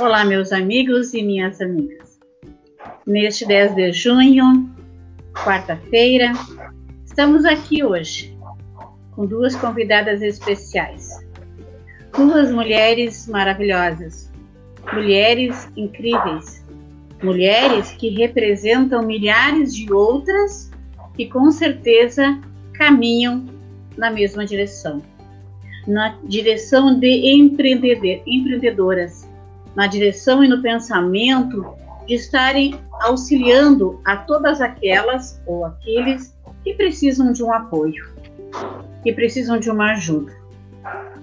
[0.00, 2.20] Olá, meus amigos e minhas amigas.
[3.04, 4.70] Neste 10 de junho,
[5.32, 6.32] quarta-feira,
[7.04, 8.38] estamos aqui hoje
[9.10, 11.08] com duas convidadas especiais.
[12.16, 14.32] Duas mulheres maravilhosas,
[14.92, 16.64] mulheres incríveis,
[17.20, 20.70] mulheres que representam milhares de outras
[21.16, 22.40] que com certeza
[22.74, 23.46] caminham
[23.96, 25.02] na mesma direção
[25.88, 29.26] na direção de empreendedoras
[29.74, 31.74] na direção e no pensamento
[32.06, 38.12] de estarem auxiliando a todas aquelas ou aqueles que precisam de um apoio,
[39.02, 40.32] que precisam de uma ajuda.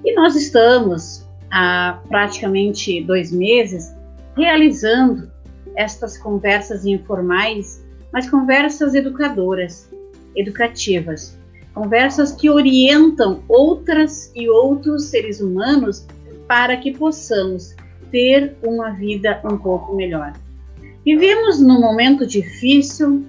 [0.03, 3.93] E nós estamos há praticamente dois meses
[4.35, 5.31] realizando
[5.75, 9.89] estas conversas informais, mas conversas educadoras,
[10.35, 11.37] educativas,
[11.73, 16.07] conversas que orientam outras e outros seres humanos
[16.47, 17.75] para que possamos
[18.11, 20.33] ter uma vida um pouco melhor.
[21.05, 23.25] Vivemos num momento difícil,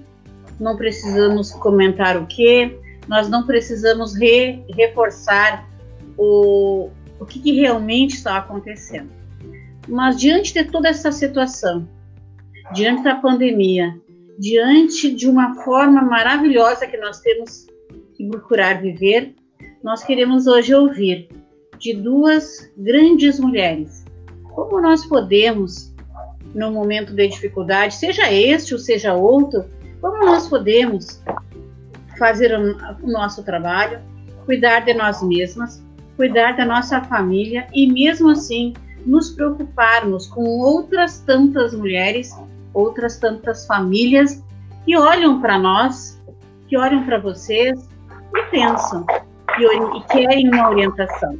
[0.59, 2.75] não precisamos comentar o que,
[3.07, 5.67] nós não precisamos re, reforçar
[6.17, 6.89] o,
[7.19, 9.09] o que, que realmente está acontecendo.
[9.87, 11.87] Mas diante de toda essa situação,
[12.73, 13.95] diante da pandemia,
[14.39, 17.67] diante de uma forma maravilhosa que nós temos
[18.15, 19.35] que procurar viver,
[19.83, 21.29] nós queremos hoje ouvir
[21.79, 24.06] de duas grandes mulheres
[24.57, 25.93] como nós podemos,
[26.55, 29.65] no momento de dificuldade, seja este ou seja outro,
[30.01, 31.21] como nós podemos
[32.17, 33.99] fazer o nosso trabalho,
[34.47, 35.79] cuidar de nós mesmas,
[36.15, 38.73] cuidar da nossa família e, mesmo assim,
[39.05, 42.31] nos preocuparmos com outras tantas mulheres,
[42.73, 44.43] outras tantas famílias
[44.85, 46.19] que olham para nós,
[46.67, 47.87] que olham para vocês
[48.35, 49.05] e pensam
[49.59, 51.37] e, e, querem uma orientação.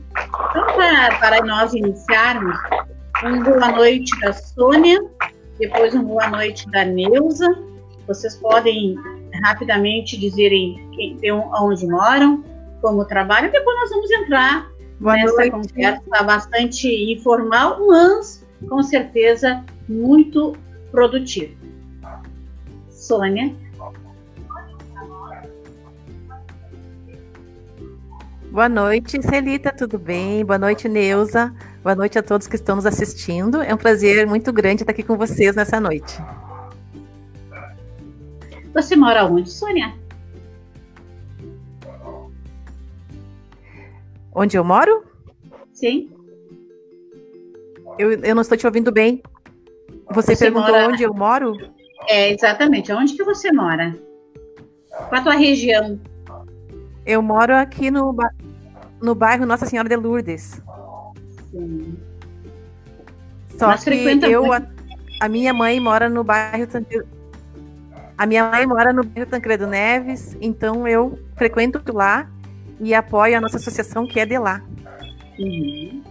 [0.52, 2.56] Então, para, para nós iniciarmos,
[3.24, 5.04] um boa noite da Sônia,
[5.60, 7.48] depois um boa noite da Neuza.
[8.08, 8.96] Vocês podem
[9.44, 12.44] rapidamente dizerem quem, onde moram,
[12.82, 15.52] como trabalham, depois nós vamos entrar boa nessa noite.
[15.52, 20.56] conversa bastante informal, mas com certeza muito
[20.92, 21.56] produtiva.
[22.92, 23.56] Sônia.
[28.52, 30.44] Boa noite, Celita, tudo bem?
[30.46, 31.54] Boa noite, Neuza.
[31.88, 33.62] Boa noite a todos que estão nos assistindo.
[33.62, 36.22] É um prazer muito grande estar aqui com vocês nessa noite.
[38.74, 39.96] Você mora onde, Sônia?
[44.36, 45.06] Onde eu moro?
[45.72, 46.12] Sim.
[47.98, 49.24] Eu, eu não estou te ouvindo bem.
[50.12, 50.90] Você, você perguntou mora...
[50.90, 51.54] onde eu moro?
[52.10, 52.92] É, exatamente.
[52.92, 53.98] Onde que você mora?
[54.90, 55.98] Qual a tua região?
[57.06, 58.14] Eu moro aqui no,
[59.02, 60.62] no bairro Nossa Senhora de Lourdes.
[61.58, 61.98] Sim.
[63.58, 63.90] Só Mas que
[64.24, 64.62] eu, a,
[65.20, 67.08] a, minha mãe mora no bairro Tancredo,
[68.16, 72.30] a minha mãe mora no bairro Tancredo Neves, então eu frequento lá
[72.80, 74.62] e apoio a nossa associação que é de lá.
[75.40, 76.04] Uhum.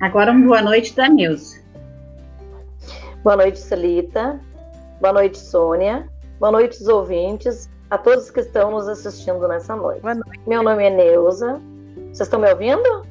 [0.00, 1.60] Agora uma boa noite da Neuza.
[3.22, 4.40] Boa noite, Celita.
[5.00, 6.08] Boa noite, Sônia.
[6.38, 10.02] Boa noite, os ouvintes a todos que estão nos assistindo nessa noite.
[10.02, 10.40] noite.
[10.46, 11.60] Meu nome é Neuza.
[11.96, 13.04] Vocês estão me ouvindo?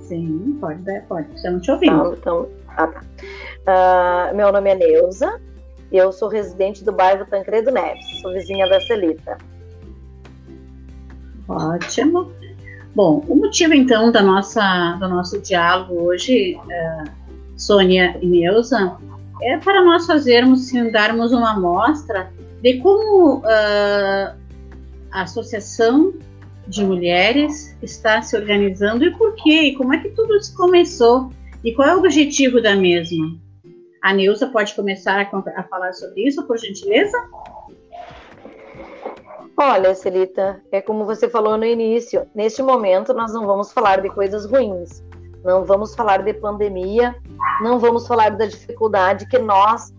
[0.00, 1.34] Sim, pode, pode.
[1.34, 2.14] Estamos te ouvindo.
[2.14, 3.02] Então, então ah, tá.
[4.32, 5.40] Uh, meu nome é Neuza.
[5.92, 8.20] Eu sou residente do bairro Tancredo Neves.
[8.22, 9.36] Sou vizinha da Celita.
[11.46, 12.32] Ótimo.
[12.94, 17.10] Bom, o motivo então da nossa, do nosso diálogo hoje, uh,
[17.56, 18.96] Sônia e Neuza,
[19.42, 22.32] é para nós fazermos, sim, darmos uma amostra
[22.64, 24.34] de como uh,
[25.12, 26.14] a Associação
[26.66, 31.28] de Mulheres está se organizando e por quê, e como é que tudo isso começou
[31.62, 33.38] e qual é o objetivo da mesma.
[34.02, 37.18] A Neuza pode começar a, a falar sobre isso, por gentileza?
[39.58, 44.08] Olha, Celita, é como você falou no início, neste momento nós não vamos falar de
[44.08, 45.04] coisas ruins,
[45.44, 47.14] não vamos falar de pandemia,
[47.62, 49.92] não vamos falar da dificuldade que nós,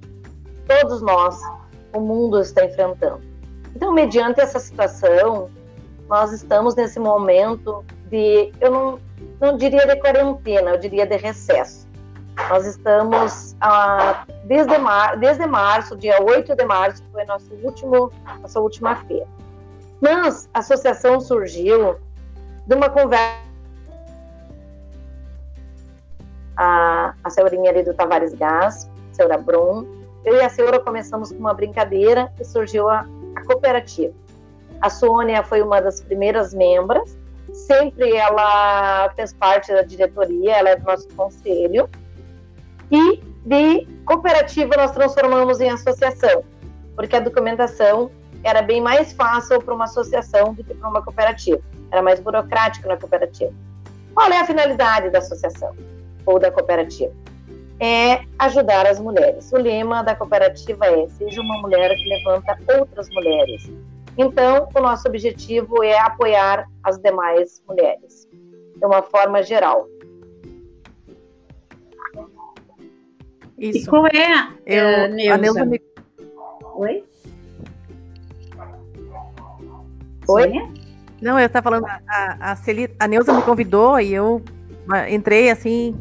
[0.67, 1.39] todos nós,
[1.95, 3.21] o mundo está enfrentando.
[3.75, 5.49] Então, mediante essa situação,
[6.07, 8.99] nós estamos nesse momento de, eu não,
[9.39, 11.85] não diria de quarentena, eu diria de recesso.
[12.49, 18.11] Nós estamos, ah, desde, mar, desde março, dia 8 de março, foi nosso último,
[18.41, 19.27] nossa última feira.
[20.01, 21.95] Mas a associação surgiu
[22.67, 23.45] de uma conversa.
[26.57, 31.31] A, a senhorinha ali do Tavares Gás, a senhora Brum, eu e a Seura começamos
[31.31, 33.05] com uma brincadeira e surgiu a,
[33.35, 34.13] a cooperativa.
[34.81, 37.15] A Sônia foi uma das primeiras membros
[37.55, 41.89] sempre ela fez parte da diretoria, ela é do nosso conselho.
[42.91, 46.43] E de cooperativa nós transformamos em associação,
[46.95, 48.11] porque a documentação
[48.43, 51.61] era bem mais fácil para uma associação do que para uma cooperativa.
[51.91, 53.53] Era mais burocrático na cooperativa.
[54.13, 55.75] Qual é a finalidade da associação
[56.25, 57.13] ou da cooperativa?
[57.79, 59.51] É ajudar as mulheres.
[59.51, 63.69] O lema da cooperativa é: seja uma mulher que levanta outras mulheres.
[64.17, 68.27] Então, o nosso objetivo é apoiar as demais mulheres,
[68.77, 69.87] de uma forma geral.
[73.57, 73.79] Isso.
[73.79, 75.33] E qual é a, Eu, uh, Neuza?
[75.33, 75.81] A Neuza me...
[76.75, 77.03] Oi?
[80.27, 80.51] Oi?
[81.21, 84.41] Não, eu estava falando, a, a, Celita, a Neuza me convidou e eu
[85.09, 85.95] entrei assim,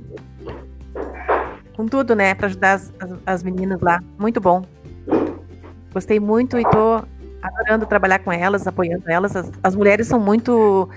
[1.77, 4.03] com tudo, né, para ajudar as, as, as, meninas lá.
[4.19, 4.63] Muito bom.
[5.93, 7.05] Gostei muito e tô
[7.43, 9.37] adorando trabalhar com elas, apoiando elas.
[9.37, 10.89] As, as mulheres são muito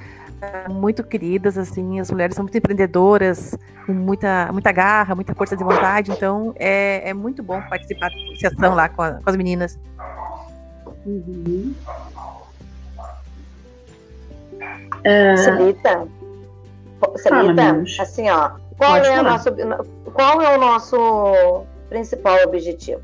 [0.69, 5.63] muito queridas, assim, as mulheres são muito empreendedoras, com muita, muita garra, muita força de
[5.63, 9.79] vontade, então é, é muito bom participar da associação lá com, a, com as meninas.
[11.05, 11.73] Uhum.
[14.97, 16.07] Uh, Celita,
[17.15, 19.49] Celita, assim, ó, qual é, nosso,
[20.11, 23.01] qual é o nosso principal objetivo?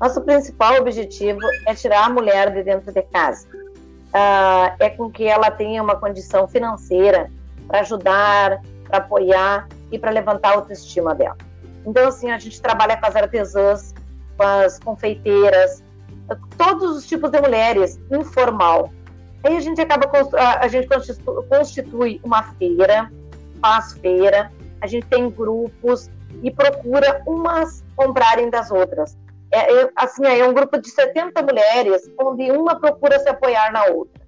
[0.00, 3.46] Nosso principal objetivo é tirar a mulher de dentro de casa.
[3.54, 7.30] Uh, é com que ela tenha uma condição financeira
[7.66, 11.38] para ajudar, para apoiar e para levantar a autoestima dela.
[11.86, 13.94] Então, assim, a gente trabalha com as artesãs,
[14.36, 15.82] com as confeiteiras,
[16.56, 18.90] todos os tipos de mulheres, informal.
[19.44, 20.10] Aí a gente acaba,
[20.60, 20.88] a gente
[21.48, 23.10] constitui uma feira,
[23.60, 26.10] faz feira, a gente tem grupos
[26.42, 29.16] e procura umas comprarem das outras.
[29.50, 33.84] É, é, assim, é um grupo de 70 mulheres, onde uma procura se apoiar na
[33.86, 34.22] outra.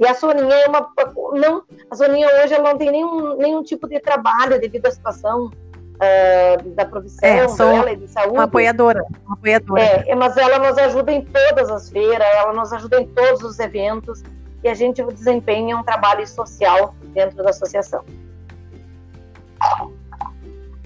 [0.00, 0.88] E a Soninha é uma.
[1.34, 5.46] Não, a Soninha hoje ela não tem nenhum, nenhum tipo de trabalho devido à situação
[5.46, 8.34] uh, da profissão é, dela e de saúde.
[8.34, 9.04] Uma apoiadora.
[9.26, 9.82] Uma apoiadora.
[9.82, 13.58] É, mas ela nos ajuda em todas as feiras, ela nos ajuda em todos os
[13.58, 14.22] eventos
[14.62, 18.04] e a gente desempenha um trabalho social dentro da associação.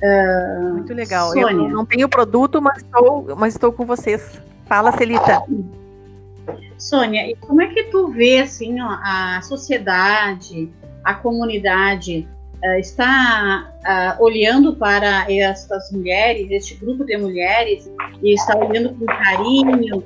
[0.02, 1.30] Uh, Muito legal.
[1.30, 1.68] Sônia.
[1.68, 4.40] Eu não tenho produto, mas estou, mas estou com vocês.
[4.66, 5.42] Fala, Celita.
[6.76, 10.68] Sônia, e como é que tu vê assim ó, a sociedade,
[11.04, 12.26] a comunidade
[12.64, 17.88] uh, está uh, olhando para estas mulheres, este grupo de mulheres,
[18.20, 20.02] e está olhando com carinho?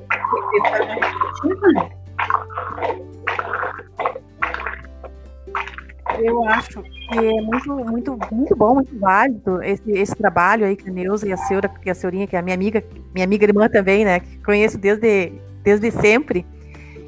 [6.19, 10.89] Eu acho que é muito, muito, muito bom, muito válido esse, esse trabalho aí que
[10.89, 12.83] a Neuza e a Seura, que a Seurinha, que é a minha amiga,
[13.13, 15.31] minha amiga irmã também, né, que conheço desde,
[15.63, 16.45] desde sempre.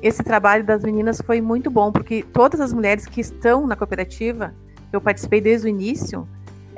[0.02, 4.54] Esse trabalho das meninas foi muito bom, porque todas as mulheres que estão na cooperativa,
[4.94, 6.28] eu participei desde o início,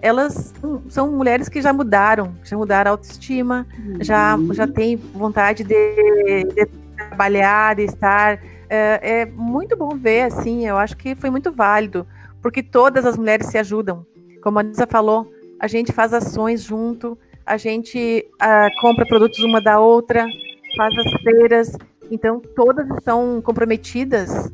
[0.01, 0.53] elas
[0.89, 3.97] são mulheres que já mudaram, já mudaram a autoestima, uhum.
[4.01, 6.65] já, já têm vontade de, de
[6.95, 8.39] trabalhar, de estar.
[8.67, 12.07] É, é, muito bom ver, assim, eu acho que foi muito válido
[12.41, 14.05] porque todas as mulheres se ajudam.
[14.41, 19.61] Como a Nisa falou, a gente faz ações junto, a gente uh, compra produtos uma
[19.61, 20.25] da outra,
[20.75, 21.77] faz as feiras,
[22.09, 24.51] então todas estão comprometidas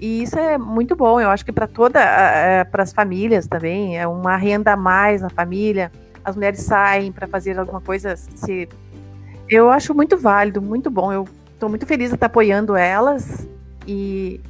[0.00, 1.20] e isso é muito bom.
[1.20, 5.20] Eu acho que para toda, uh, para as famílias também é uma renda a mais
[5.20, 5.92] na família.
[6.24, 8.16] As mulheres saem para fazer alguma coisa.
[8.16, 8.66] Se
[9.48, 11.12] eu acho muito válido, muito bom.
[11.12, 13.46] Eu estou muito feliz de estar apoiando elas
[13.86, 14.40] e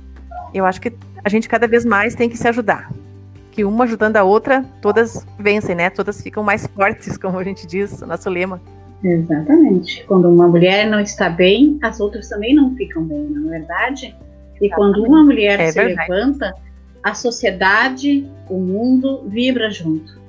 [0.54, 0.92] eu acho que
[1.24, 2.90] a gente cada vez mais tem que se ajudar.
[3.50, 5.90] Que uma ajudando a outra, todas vencem, né?
[5.90, 8.60] Todas ficam mais fortes, como a gente diz, nosso lema.
[9.02, 10.04] Exatamente.
[10.06, 14.14] Quando uma mulher não está bem, as outras também não ficam bem, não é verdade?
[14.60, 16.10] E quando uma mulher é se verdade.
[16.10, 16.54] levanta,
[17.02, 20.20] a sociedade, o mundo vibra junto.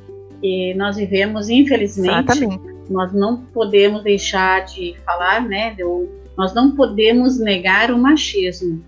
[0.42, 2.64] E nós vivemos, infelizmente, Exatamente.
[2.90, 5.76] nós não podemos deixar de falar, né?
[6.38, 8.82] nós não podemos negar o machismo.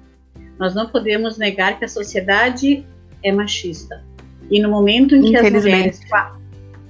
[0.59, 2.85] Nós não podemos negar que a sociedade
[3.23, 4.03] é machista.
[4.51, 6.01] E no momento em que as mulheres,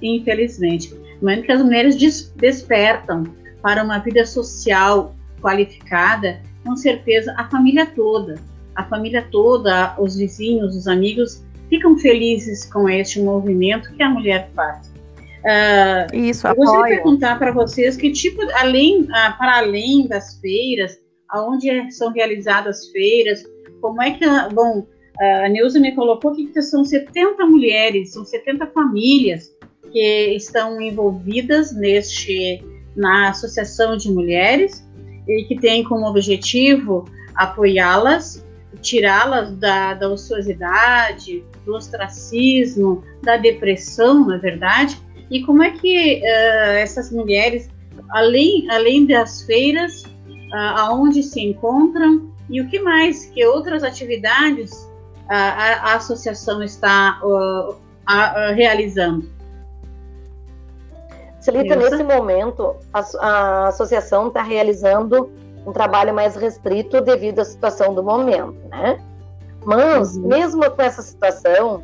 [0.02, 3.24] infelizmente, no momento que as mulheres des despertam
[3.62, 8.34] para uma vida social qualificada, com certeza a família toda,
[8.74, 14.50] a família toda, os vizinhos, os amigos ficam felizes com este movimento que a mulher
[14.54, 14.92] faz.
[15.44, 20.38] Uh, Isso, eu gostaria de perguntar para vocês que tipo, além, uh, para além das
[20.40, 23.44] feiras, aonde são realizadas feiras,
[23.84, 24.24] como é que,
[24.54, 24.86] bom,
[25.20, 29.54] a Neuza me colocou que são 70 mulheres, são 70 famílias
[29.92, 32.64] que estão envolvidas neste
[32.96, 34.88] na associação de mulheres
[35.28, 38.42] e que tem como objetivo apoiá-las
[38.80, 44.98] tirá-las da, da ociosidade, do ostracismo, da depressão, na é verdade?
[45.30, 47.68] E como é que uh, essas mulheres,
[48.10, 54.72] além, além das feiras, uh, aonde se encontram e o que mais, que outras atividades
[54.72, 59.28] uh, a, a, associação está uh, a, realizando?
[61.40, 65.30] Celita, nesse momento, a, a associação está realizando
[65.66, 68.98] um trabalho mais restrito devido à situação do momento, né?
[69.64, 70.28] Mas, uhum.
[70.28, 71.82] mesmo com essa situação,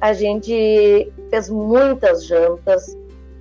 [0.00, 2.96] a gente fez muitas jantas,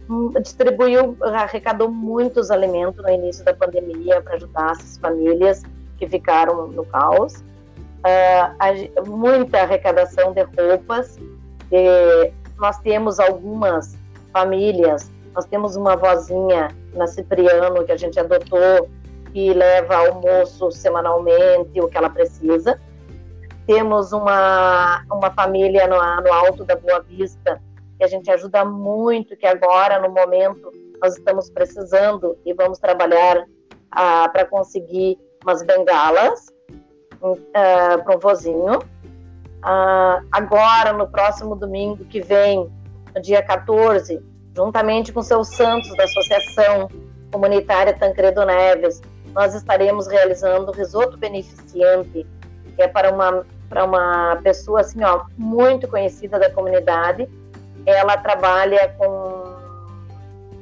[0.10, 5.62] hum, distribuiu, arrecadou muitos alimentos no início da pandemia para ajudar essas famílias
[5.98, 7.44] que ficaram no caos.
[8.06, 11.18] Uh, muita arrecadação de roupas.
[12.58, 13.98] Nós temos algumas
[14.32, 18.90] famílias, nós temos uma vozinha na Cipriano que a gente adotou,
[19.34, 22.80] que leva almoço semanalmente, o que ela precisa.
[23.68, 27.62] Temos uma, uma família no, no Alto da Boa Vista,
[27.98, 30.72] que a gente ajuda muito, que agora, no momento,
[31.02, 33.46] nós estamos precisando e vamos trabalhar
[33.92, 36.52] ah, para conseguir umas bengalas
[37.22, 38.80] uh, ah, para um vozinho.
[38.80, 42.70] Uh, agora, no próximo domingo que vem,
[43.16, 44.22] no dia 14,
[44.56, 46.90] juntamente com seus santos da Associação
[47.32, 49.02] Comunitária Tancredo Neves,
[49.34, 52.26] nós estaremos realizando o risoto beneficente,
[52.76, 57.28] que é para uma para uma pessoa assim, ó, muito conhecida da comunidade.
[57.84, 59.44] Ela trabalha com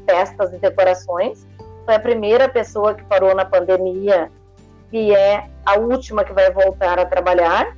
[0.09, 1.45] festas e decorações.
[1.85, 4.31] Foi a primeira pessoa que parou na pandemia,
[4.93, 7.75] que é a última que vai voltar a trabalhar.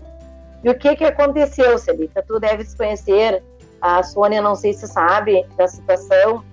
[0.62, 2.22] E o que que aconteceu, Celita?
[2.22, 3.42] Tu deves conhecer,
[3.82, 6.44] a Sônia não sei se sabe da situação,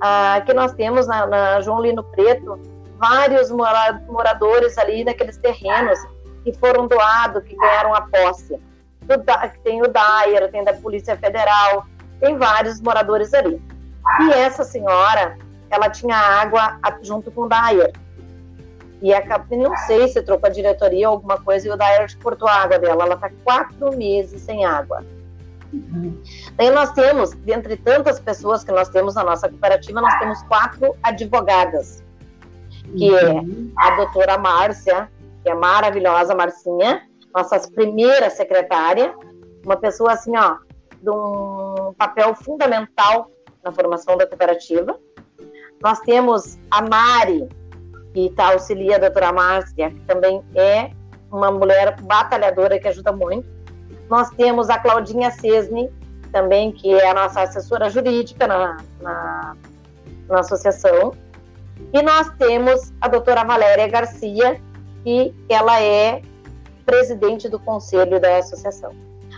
[0.00, 2.56] ah, que nós temos na, na João Lino Preto
[2.98, 5.98] vários moradores ali naqueles terrenos
[6.44, 8.56] que foram doados, que ganharam a posse.
[9.64, 11.84] Tem o Dyer, tem da Polícia Federal,
[12.20, 13.60] tem vários moradores ali.
[14.20, 15.36] E essa senhora,
[15.68, 17.92] ela tinha água junto com o Dyer.
[19.02, 22.48] E a, não sei se trocou a diretoria ou alguma coisa, e o Dyer cortou
[22.48, 23.04] a água dela.
[23.04, 25.04] Ela está quatro meses sem água.
[25.72, 26.22] Uhum.
[26.54, 30.94] Daí nós temos, dentre tantas pessoas que nós temos na nossa cooperativa, nós temos quatro
[31.02, 32.02] advogadas,
[32.96, 33.72] que uhum.
[33.80, 35.10] é a doutora Márcia,
[35.42, 39.14] que é maravilhosa, Marcinha, nossa primeira secretária,
[39.64, 40.58] uma pessoa assim, ó,
[41.02, 43.30] de um papel fundamental
[43.64, 44.96] na formação da cooperativa.
[45.80, 47.48] Nós temos a Mari,
[48.12, 50.90] que tá, auxilia a doutora Márcia, que também é
[51.30, 53.48] uma mulher batalhadora que ajuda muito.
[54.08, 55.90] Nós temos a Claudinha Cesne,
[56.30, 59.56] também, que é a nossa assessora jurídica na, na,
[60.28, 61.12] na associação.
[61.92, 64.60] E nós temos a doutora Valéria Garcia,
[65.04, 66.22] e ela é
[66.86, 68.92] presidente do conselho da associação.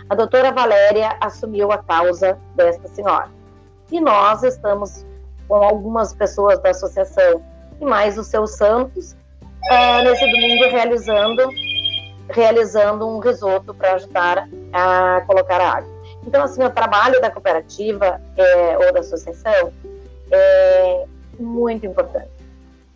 [0.09, 3.29] A doutora Valéria assumiu a causa desta senhora.
[3.91, 5.05] E nós estamos
[5.47, 7.43] com algumas pessoas da associação
[7.79, 9.15] e mais os seus santos
[9.69, 11.49] é, nesse domingo realizando
[12.29, 15.89] realizando um risoto para ajudar a colocar a água.
[16.25, 19.71] Então, assim, o trabalho da cooperativa é, ou da associação
[20.31, 21.05] é
[21.39, 22.35] muito importante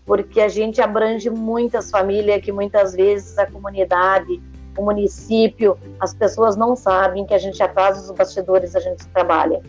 [0.09, 4.41] porque a gente abrange muitas famílias que muitas vezes a comunidade,
[4.75, 9.61] o município, as pessoas não sabem que a gente atrás dos bastidores a gente trabalha.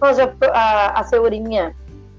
[0.00, 1.02] Nós já, a, a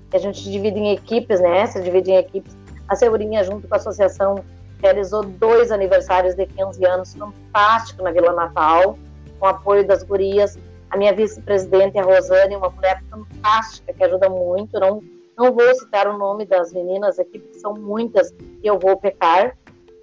[0.10, 1.66] que a gente divide em equipes, né?
[1.68, 2.58] Se divide em equipes.
[2.88, 4.44] A Seurinha, junto com a associação,
[4.82, 8.98] realizou dois aniversários de 15 anos fantástico na Vila Natal,
[9.40, 10.58] com apoio das gurias.
[10.90, 15.02] A minha vice-presidente, a Rosane, uma mulher fantástica que ajuda muito, não
[15.40, 18.30] não vou citar o nome das meninas aqui, porque são muitas
[18.62, 19.56] e eu vou pecar,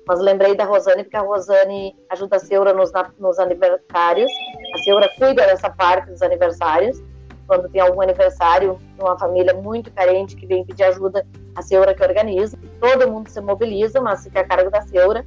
[0.08, 4.32] mas lembrei da Rosane, porque a Rosane ajuda a Seura nos, nos aniversários.
[4.74, 7.02] A Seura cuida dessa parte dos aniversários.
[7.46, 11.94] Quando tem algum aniversário de uma família muito carente que vem pedir ajuda, a Seura
[11.94, 12.58] que organiza.
[12.80, 15.24] Todo mundo se mobiliza, mas fica a cargo da Seura.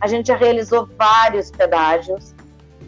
[0.00, 2.34] A gente já realizou vários pedágios.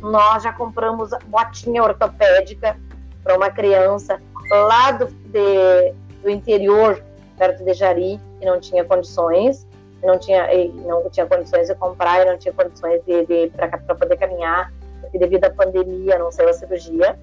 [0.00, 2.76] Nós já compramos botinha ortopédica
[3.22, 7.02] para uma criança lá do, de, do interior,
[7.38, 9.66] perto de Jari, que não tinha condições,
[10.02, 10.48] não tinha,
[10.86, 15.44] não tinha condições de comprar, não tinha condições de, de para poder caminhar, porque devido
[15.44, 17.18] à pandemia não saiu a cirurgia.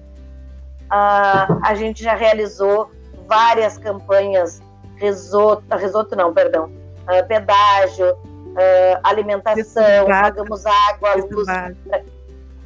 [0.90, 2.90] Ah, a gente já realizou
[3.26, 4.62] várias campanhas,
[4.96, 6.70] risoto, risoto não, perdão,
[7.06, 8.16] ah, pedágio,
[8.56, 11.46] ah, alimentação, pagamos água, luz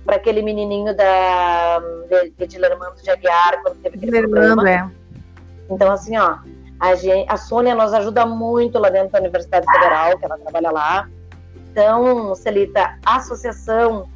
[0.04, 4.92] para aquele menininho da, de, de Dilermando de Aguiar, quando teve aquele Dilermando, problema.
[4.98, 5.02] É
[5.70, 6.38] então, assim, ó,
[6.78, 10.70] a, gente, a Sônia nos ajuda muito lá dentro da Universidade Federal, que ela trabalha
[10.70, 11.08] lá.
[11.70, 14.08] Então, Celita, a associação,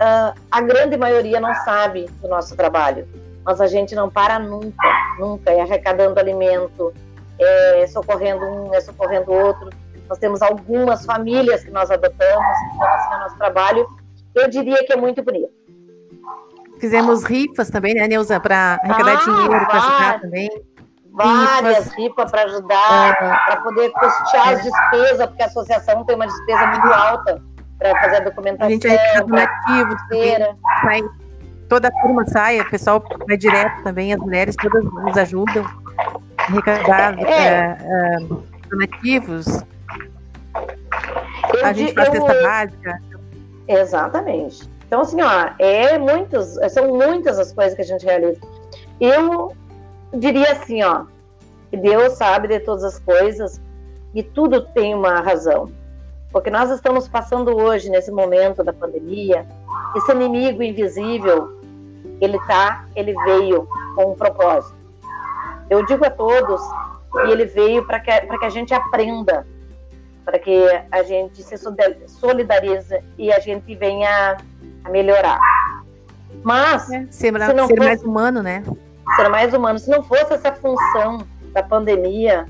[0.00, 3.08] uh, a grande maioria não sabe do nosso trabalho,
[3.44, 6.92] mas a gente não para nunca, nunca, é arrecadando alimento,
[7.38, 9.70] é socorrendo um, é socorrendo outro.
[10.08, 13.86] Nós temos algumas famílias que nós adotamos, então, assim, o nosso trabalho,
[14.34, 15.52] eu diria que é muito bonito.
[16.80, 20.50] Fizemos rifas também, né, Neuza, para arrecadar ah, dinheiro, para ajudar também.
[21.12, 23.14] Várias rifas para ajudar, é.
[23.44, 27.42] para poder custear as despesas, porque a associação tem uma despesa muito alta
[27.80, 28.66] para fazer a documentação.
[28.66, 28.88] A gente
[29.26, 30.00] donativos,
[30.82, 31.02] sai,
[31.68, 35.64] toda a turma sai, o pessoal vai direto também, as mulheres todas nos ajudam
[36.36, 37.32] a arrecadar é.
[37.32, 38.18] é, é
[38.68, 39.46] donativos.
[41.54, 43.02] Eu, a gente faz cesta básica.
[43.66, 44.70] Exatamente.
[44.86, 48.40] Então, assim, ó, é muitas, são muitas as coisas que a gente realiza.
[49.00, 49.54] Eu
[50.12, 51.04] diria assim, ó,
[51.70, 53.60] que Deus sabe de todas as coisas
[54.14, 55.70] e tudo tem uma razão.
[56.32, 59.46] Porque nós estamos passando hoje, nesse momento da pandemia,
[59.96, 61.60] esse inimigo invisível,
[62.20, 64.76] ele tá, ele veio com um propósito.
[65.68, 66.60] Eu digo a todos
[67.12, 69.46] que ele veio para que, que a gente aprenda,
[70.24, 71.56] para que a gente se
[72.06, 74.36] solidarize e a gente venha
[74.84, 75.40] a melhorar.
[76.44, 78.62] Mas, é, ser, se ser fosse, mais humano, né?
[79.16, 79.78] Ser mais humano.
[79.78, 82.46] Se não fosse essa função da pandemia,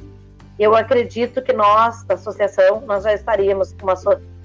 [0.60, 3.94] eu acredito que nós, da associação, nós já estaríamos com uma,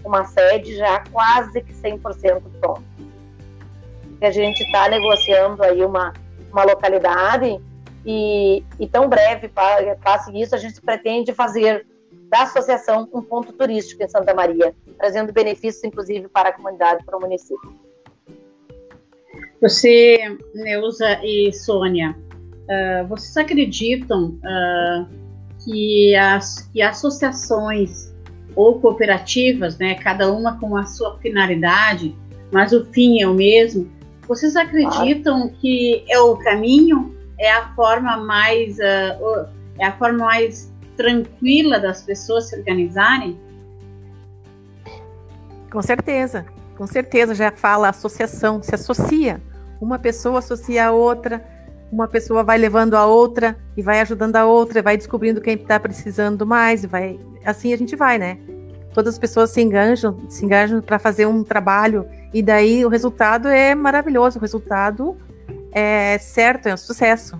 [0.05, 2.81] uma sede já quase que 100% pronta.
[4.17, 6.13] Que a gente está negociando aí uma,
[6.53, 7.59] uma localidade
[8.05, 9.51] e, e tão breve
[10.01, 11.85] passe isso, a gente pretende fazer
[12.29, 17.17] da associação um ponto turístico em Santa Maria, trazendo benefícios, inclusive, para a comunidade, para
[17.17, 17.75] o município.
[19.61, 20.17] Você,
[20.53, 25.24] Neuza e Sônia, uh, vocês acreditam uh,
[25.65, 28.13] que, as, que associações
[28.55, 32.15] ou cooperativas, né, cada uma com a sua finalidade,
[32.53, 33.91] mas o fim é o mesmo,
[34.27, 39.47] vocês acreditam que é o caminho, é a forma mais, uh,
[39.77, 43.37] é a forma mais tranquila das pessoas se organizarem?
[45.69, 46.45] Com certeza,
[46.77, 49.41] com certeza já fala associação, se associa.
[49.81, 51.45] Uma pessoa associa a outra,
[51.95, 55.79] uma pessoa vai levando a outra e vai ajudando a outra, vai descobrindo quem está
[55.79, 58.37] precisando mais, e vai assim a gente vai, né?
[58.93, 63.47] Todas as pessoas se engajam, se engajam para fazer um trabalho e daí o resultado
[63.47, 65.15] é maravilhoso, o resultado
[65.71, 67.39] é certo, é um sucesso.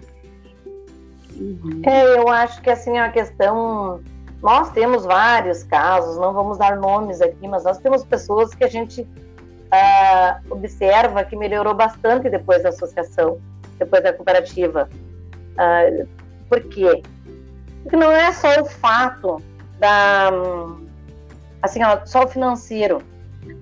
[1.35, 1.81] Uhum.
[1.85, 3.99] É, eu acho que assim a questão.
[4.41, 8.67] Nós temos vários casos, não vamos dar nomes aqui, mas nós temos pessoas que a
[8.67, 13.39] gente uh, observa que melhorou bastante depois da associação,
[13.77, 14.89] depois da cooperativa.
[15.53, 16.07] Uh,
[16.49, 17.01] por quê?
[17.83, 19.41] Porque não é só o fato
[19.79, 20.29] da.
[21.61, 23.01] Assim, ó, só o financeiro,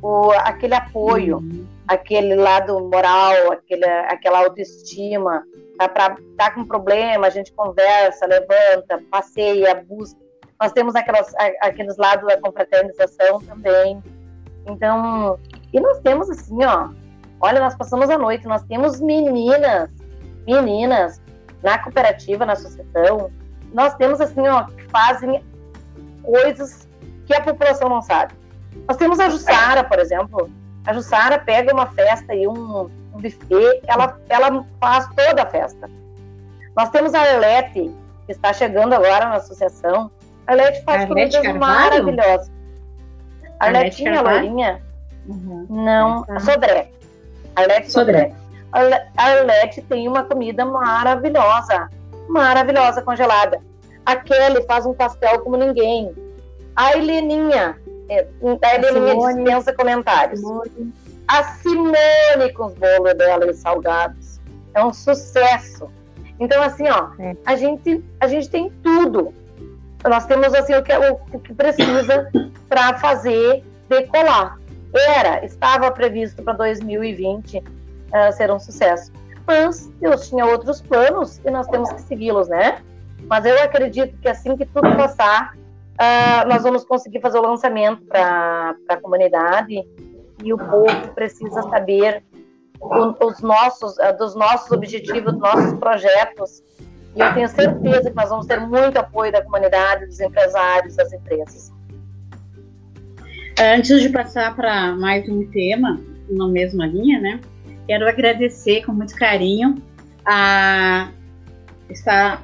[0.01, 1.65] o, aquele apoio, uhum.
[1.87, 5.43] aquele lado moral, aquele, aquela autoestima,
[5.77, 10.19] tá, pra, tá com problema, a gente conversa, levanta, passeia, busca.
[10.59, 14.01] Nós temos aquelas, aqueles lados da confraternização também.
[14.65, 15.37] Então,
[15.73, 16.89] e nós temos assim, ó,
[17.41, 19.89] olha, nós passamos a noite, nós temos meninas,
[20.45, 21.21] meninas
[21.61, 23.31] na cooperativa, na associação,
[23.73, 25.43] nós temos assim, ó, que fazem
[26.21, 26.87] coisas
[27.25, 28.33] que a população não sabe.
[28.87, 30.49] Nós temos a Jussara, por exemplo.
[30.85, 35.89] A Jussara pega uma festa e um, um buffet, ela, ela faz toda a festa.
[36.75, 37.91] Nós temos a Arlete,
[38.25, 40.11] que está chegando agora na associação.
[40.45, 42.51] A Arlete faz Arlete comidas maravilhosas.
[43.59, 44.81] A Arletinha, a loirinha?
[45.25, 45.65] Uhum.
[45.69, 46.91] Não, a Sodré.
[47.55, 48.23] Arlete Sodré.
[48.23, 48.42] Sodré.
[48.73, 51.89] A Arlete tem uma comida maravilhosa.
[52.27, 53.61] Maravilhosa, congelada.
[54.05, 56.13] A Kelly faz um pastel como ninguém.
[56.75, 57.77] A Heleninha,
[58.09, 58.27] é,
[58.63, 60.39] a Heleninha dispensa comentários.
[60.39, 60.93] Simone
[61.27, 64.39] a Simone com os bolos dela e salgados.
[64.73, 65.89] É um sucesso.
[66.39, 67.35] Então, assim, ó, é.
[67.45, 69.33] a, gente, a gente tem tudo.
[70.03, 72.29] Nós temos assim o que, o, o que precisa
[72.67, 74.59] para fazer decolar.
[74.93, 77.63] Era, estava previsto para 2020
[78.13, 79.11] uh, ser um sucesso.
[79.45, 82.81] Mas Deus tinha outros planos e nós temos que segui-los, né?
[83.27, 88.03] Mas eu acredito que assim que tudo passar, uh, nós vamos conseguir fazer o lançamento
[88.05, 89.83] para a comunidade
[90.43, 92.23] e o povo precisa saber
[92.81, 96.61] os nossos, eh, dos nossos objetivos, dos nossos projetos.
[97.15, 101.13] E eu tenho certeza que nós vamos ter muito apoio da comunidade, dos empresários, das
[101.13, 101.71] empresas.
[103.57, 107.39] Antes de passar para mais um tema, na mesma linha, né?
[107.87, 109.81] Quero agradecer com muito carinho
[110.25, 111.09] a
[111.89, 112.41] estar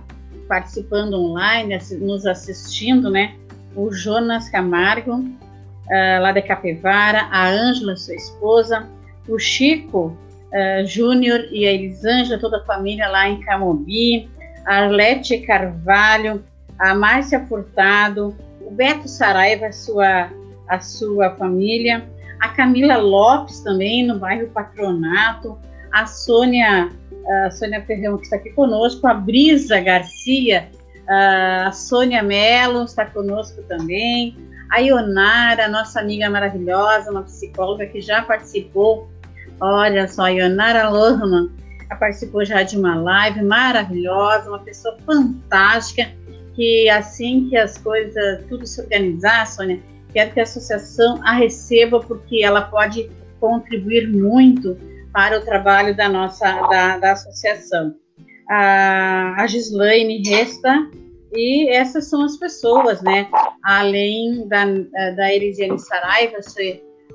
[0.47, 3.35] participando online, nos assistindo, né?
[3.75, 8.87] O Jonas Camargo, uh, lá de Capivara, a Ângela, sua esposa,
[9.27, 10.17] o Chico
[10.51, 14.29] uh, Júnior e a Elisângela, toda a família lá em Camobi,
[14.65, 16.43] a Arlete Carvalho,
[16.77, 20.29] a Márcia Furtado, o Beto Saraiva, sua,
[20.67, 22.05] a sua família,
[22.39, 25.57] a Camila Lopes também, no bairro Patronato,
[25.91, 26.89] a Sônia,
[27.45, 30.69] a Sônia Ferrão, que está aqui conosco, a Brisa Garcia,
[31.07, 34.37] a Sônia Mello está conosco também,
[34.71, 39.09] a Ionara, nossa amiga maravilhosa, uma psicóloga que já participou,
[39.59, 41.49] olha só, a Ionara Lohman,
[41.99, 46.07] participou já de uma live maravilhosa, uma pessoa fantástica,
[46.55, 49.81] que assim que as coisas, tudo se organizar, Sônia,
[50.13, 54.77] quero que a associação a receba, porque ela pode contribuir muito
[55.13, 57.95] para o trabalho da nossa da, da associação.
[58.49, 60.89] A, a Gislaine Resta,
[61.33, 63.27] e essas são as pessoas, né?
[63.63, 64.65] Além da,
[65.15, 66.37] da Elisiane Saraiva,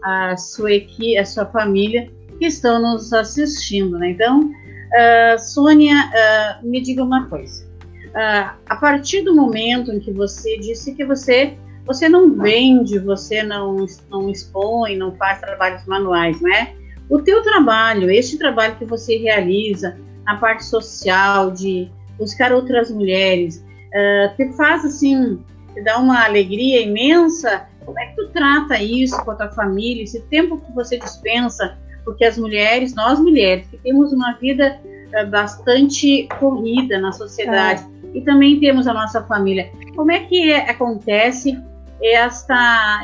[0.04, 4.10] a sua equipe, a sua família, que estão nos assistindo, né?
[4.10, 7.64] Então, uh, Sônia, uh, me diga uma coisa.
[8.10, 13.42] Uh, a partir do momento em que você disse que você você não vende, você
[13.42, 16.74] não, não expõe, não faz trabalhos manuais, né?
[17.08, 23.62] O teu trabalho, este trabalho que você realiza na parte social, de buscar outras mulheres,
[23.88, 25.38] uh, te faz assim,
[25.74, 27.66] te dá uma alegria imensa?
[27.84, 31.76] Como é que tu trata isso com a tua família, esse tempo que você dispensa?
[32.02, 38.18] Porque as mulheres, nós mulheres, que temos uma vida uh, bastante corrida na sociedade, é.
[38.18, 39.70] e também temos a nossa família.
[39.94, 41.62] Como é que é, acontece
[42.02, 43.02] esta,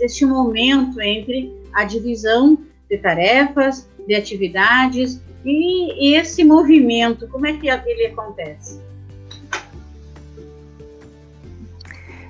[0.00, 7.68] este momento entre a divisão de tarefas, de atividades e esse movimento, como é que
[7.68, 8.80] ele acontece?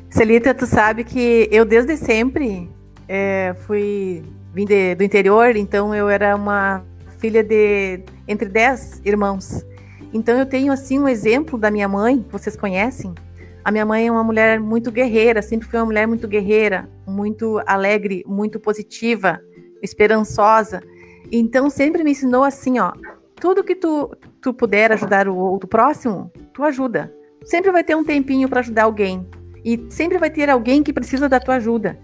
[0.08, 2.70] Celita, tu sabe que eu desde sempre
[3.08, 6.84] é, fui vim de, do interior, então eu era uma
[7.18, 9.64] filha de entre dez irmãos.
[10.12, 13.14] Então eu tenho assim um exemplo da minha mãe, vocês conhecem,
[13.64, 17.60] a minha mãe é uma mulher muito guerreira, sempre foi uma mulher muito guerreira, muito
[17.66, 19.40] alegre, muito positiva,
[19.80, 20.82] esperançosa.
[21.30, 22.92] Então sempre me ensinou assim, ó,
[23.36, 27.12] tudo que tu, tu puder ajudar o outro próximo, tu ajuda.
[27.44, 29.26] Sempre vai ter um tempinho para ajudar alguém.
[29.64, 31.98] E sempre vai ter alguém que precisa da tua ajuda.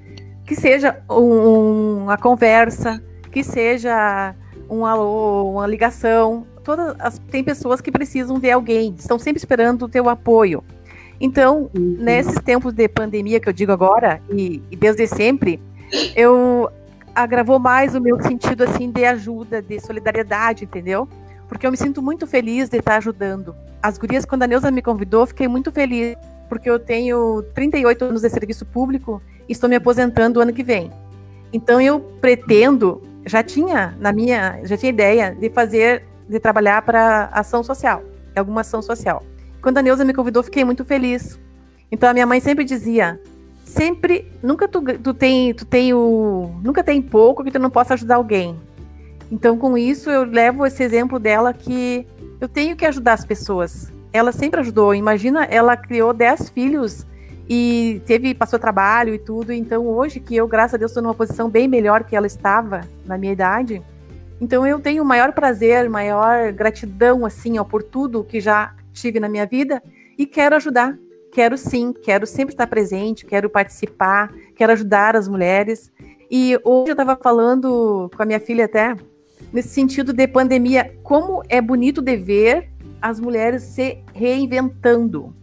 [0.44, 4.34] Que seja um, uma conversa, que seja
[4.68, 6.46] um alô, uma ligação.
[6.64, 10.62] Todas as, tem pessoas que precisam de alguém, estão sempre esperando o teu apoio.
[11.20, 11.96] Então, uhum.
[11.98, 15.60] nesses tempos de pandemia que eu digo agora, e, e desde sempre,
[16.14, 16.70] eu
[17.14, 21.08] agravou mais o meu sentido assim de ajuda, de solidariedade, entendeu?
[21.48, 23.54] Porque eu me sinto muito feliz de estar ajudando.
[23.82, 26.16] As gurias, quando a Neuza me convidou, fiquei muito feliz,
[26.48, 30.62] porque eu tenho 38 anos de serviço público e estou me aposentando o ano que
[30.62, 30.92] vem.
[31.52, 37.30] Então eu pretendo, já tinha na minha, já tinha ideia de fazer, de trabalhar para
[37.32, 38.02] ação social,
[38.36, 39.24] alguma ação social.
[39.60, 41.38] Quando a Neuza me convidou, fiquei muito feliz.
[41.90, 43.20] Então a minha mãe sempre dizia:
[43.64, 47.94] sempre, nunca tu, tu tem, tu tem o, nunca tem pouco que tu não possa
[47.94, 48.58] ajudar alguém.
[49.30, 52.06] Então com isso eu levo esse exemplo dela que
[52.40, 53.92] eu tenho que ajudar as pessoas.
[54.12, 54.94] Ela sempre ajudou.
[54.94, 57.06] Imagina, ela criou dez filhos
[57.48, 59.52] e teve passou trabalho e tudo.
[59.52, 62.82] Então hoje que eu, graças a Deus, estou numa posição bem melhor que ela estava
[63.04, 63.82] na minha idade.
[64.40, 69.20] Então eu tenho o maior prazer, maior gratidão assim, ó, por tudo que já tive
[69.20, 69.82] na minha vida
[70.16, 70.98] e quero ajudar.
[71.32, 75.92] Quero sim, quero sempre estar presente, quero participar, quero ajudar as mulheres.
[76.30, 78.96] E hoje eu estava falando com a minha filha até,
[79.52, 85.34] nesse sentido de pandemia, como é bonito de ver as mulheres se reinventando.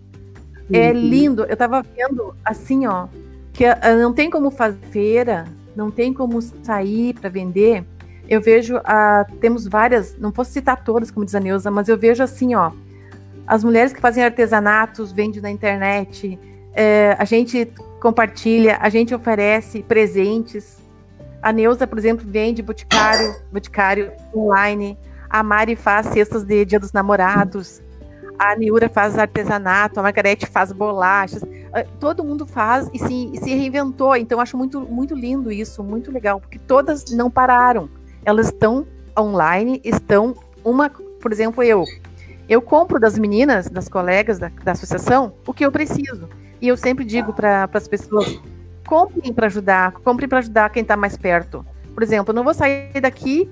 [0.71, 0.99] É uhum.
[0.99, 1.43] lindo.
[1.43, 3.07] Eu estava vendo assim, ó,
[3.53, 7.85] que ah, não tem como fazer feira, não tem como sair para vender.
[8.27, 11.97] Eu vejo, uh, temos várias, não posso citar todas, como diz a Neuza, mas eu
[11.97, 12.71] vejo assim, ó,
[13.47, 16.39] as mulheres que fazem artesanatos vendem na internet,
[16.73, 20.77] é, a gente compartilha, a gente oferece presentes.
[21.41, 24.97] A Neuza, por exemplo, vende boticário, boticário online.
[25.29, 27.81] A Mari faz cestas de Dia dos Namorados.
[28.37, 31.43] A Niura faz artesanato, a Margarete faz bolachas.
[31.71, 34.15] Ah, todo mundo faz e se, e se reinventou.
[34.15, 37.89] Então, acho muito, muito lindo isso, muito legal, porque todas não pararam.
[38.25, 38.85] Elas estão
[39.17, 41.85] online, estão uma, por exemplo, eu
[42.47, 46.29] eu compro das meninas, das colegas da, da associação, o que eu preciso.
[46.61, 48.39] E eu sempre digo para as pessoas:
[48.87, 51.65] comprem para ajudar, comprem para ajudar quem está mais perto.
[51.93, 53.49] Por exemplo, eu não vou sair daqui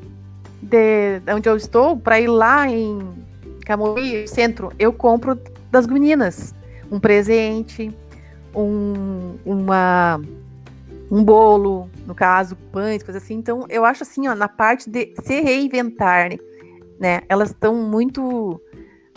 [0.62, 3.00] de, de onde eu estou para ir lá em
[3.66, 4.72] Camoí, centro.
[4.78, 5.40] Eu compro
[5.72, 6.54] das meninas
[6.92, 7.92] um presente,
[8.56, 10.22] um, uma,
[11.10, 13.36] um bolo, no caso, pães, coisas assim.
[13.36, 16.30] Então, eu acho assim, ó, na parte de se reinventar,
[17.00, 17.22] né?
[17.28, 18.62] Elas estão muito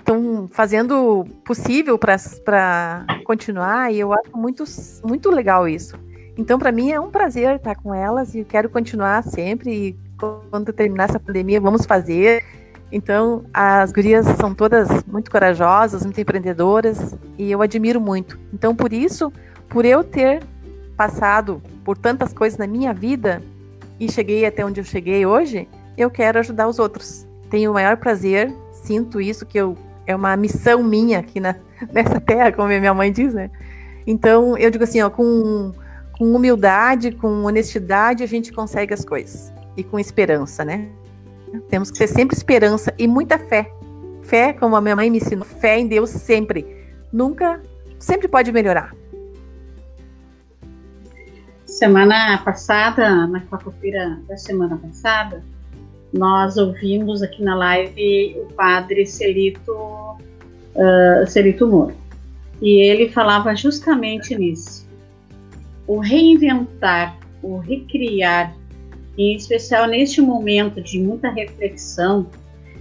[0.07, 4.63] estão fazendo possível para continuar e eu acho muito,
[5.05, 5.99] muito legal isso.
[6.39, 9.89] Então, para mim é um prazer estar com elas e quero continuar sempre.
[9.89, 9.97] E
[10.49, 12.45] quando terminar essa pandemia, vamos fazer.
[12.93, 18.39] Então, as gurias são todas muito corajosas, muito empreendedoras e eu admiro muito.
[18.55, 19.33] Então, por isso,
[19.69, 20.41] por eu ter
[20.97, 23.43] passado por tantas coisas na minha vida
[23.99, 27.27] e cheguei até onde eu cheguei hoje, eu quero ajudar os outros.
[27.51, 31.57] Tenho o maior prazer, sinto isso que eu é uma missão minha aqui na,
[31.93, 33.51] nessa terra, como minha mãe diz, né?
[34.07, 35.73] Então, eu digo assim, ó, com,
[36.13, 39.53] com humildade, com honestidade, a gente consegue as coisas.
[39.77, 40.89] E com esperança, né?
[41.69, 43.71] Temos que ter sempre esperança e muita fé.
[44.23, 46.67] Fé, como a minha mãe me ensinou, fé em Deus sempre.
[47.13, 47.61] Nunca,
[47.99, 48.95] sempre pode melhorar.
[51.65, 55.45] Semana passada, na quarta-feira da semana passada,
[56.17, 61.95] nós ouvimos aqui na live o padre Celito, uh, Celito Moro.
[62.61, 64.87] E ele falava justamente nisso.
[65.87, 68.57] O reinventar, o recriar,
[69.17, 72.27] em especial neste momento de muita reflexão,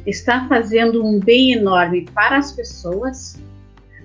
[0.05, 3.39] está fazendo um bem enorme para as pessoas,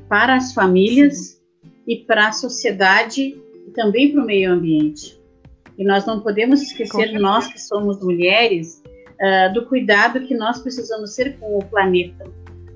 [0.08, 1.70] para as famílias Sim.
[1.86, 5.18] e para a sociedade e também para o meio ambiente.
[5.78, 8.79] E nós não podemos esquecer, nós que somos mulheres,
[9.20, 12.24] uh, do cuidado que nós precisamos ser com o planeta,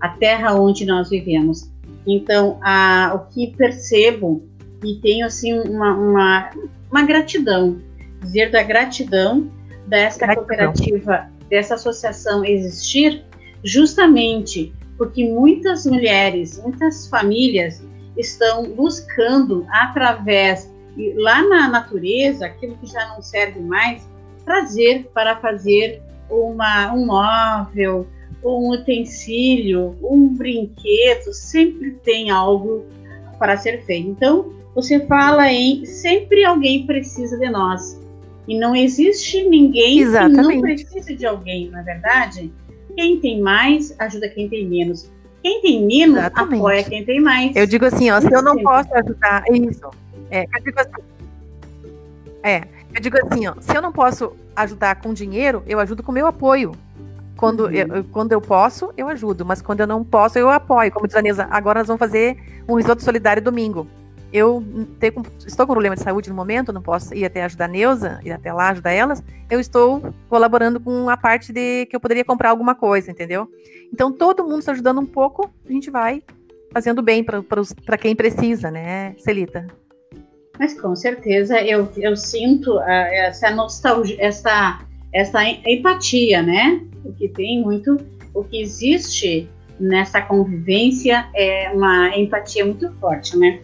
[0.01, 1.71] a terra onde nós vivemos.
[2.07, 4.47] Então, a, o que percebo
[4.85, 6.51] e tenho assim uma, uma,
[6.91, 7.81] uma gratidão,
[8.21, 9.51] dizer da gratidão
[9.87, 10.45] dessa gratidão.
[10.45, 13.25] cooperativa, dessa associação existir,
[13.63, 17.83] justamente porque muitas mulheres, muitas famílias
[18.17, 20.73] estão buscando através
[21.17, 24.09] lá na natureza aquilo que já não serve mais
[24.45, 28.07] trazer para fazer uma, um móvel,
[28.45, 32.85] um utensílio, um brinquedo, sempre tem algo
[33.39, 34.09] para ser feito.
[34.09, 38.01] Então, você fala em sempre alguém precisa de nós.
[38.47, 40.49] E não existe ninguém Exatamente.
[40.49, 42.53] que não precise de alguém, não é verdade?
[42.95, 45.11] Quem tem mais ajuda quem tem menos.
[45.43, 46.55] Quem tem menos Exatamente.
[46.55, 47.57] apoia quem tem mais.
[47.57, 49.91] Eu digo assim, ó, se eu não posso ajudar, é isso.
[50.31, 51.03] É, eu digo assim,
[52.43, 52.63] é,
[52.95, 56.27] eu digo assim, ó, se eu não posso ajudar com dinheiro, eu ajudo com meu
[56.27, 56.73] apoio.
[57.37, 57.73] Quando, uhum.
[57.73, 60.93] eu, quando eu posso, eu ajudo, mas quando eu não posso, eu apoio.
[60.93, 62.37] Como diz a Nisa, agora nós vamos fazer
[62.69, 63.89] um risoto solidário domingo.
[64.33, 64.65] Eu
[64.99, 68.21] tenho, estou com problema de saúde no momento, não posso ir até ajudar a Neuza,
[68.25, 69.23] ir até lá ajudar elas.
[69.51, 73.49] Eu estou colaborando com a parte de que eu poderia comprar alguma coisa, entendeu?
[73.93, 76.23] Então, todo mundo está ajudando um pouco, a gente vai
[76.73, 79.69] fazendo bem para quem precisa, né, Celita?
[80.59, 84.81] Mas com certeza eu, eu sinto uh, essa nostalgia, essa,
[85.13, 86.81] essa empatia, né?
[87.05, 87.97] O que tem muito,
[88.33, 93.61] o que existe nessa convivência é uma empatia muito forte, né?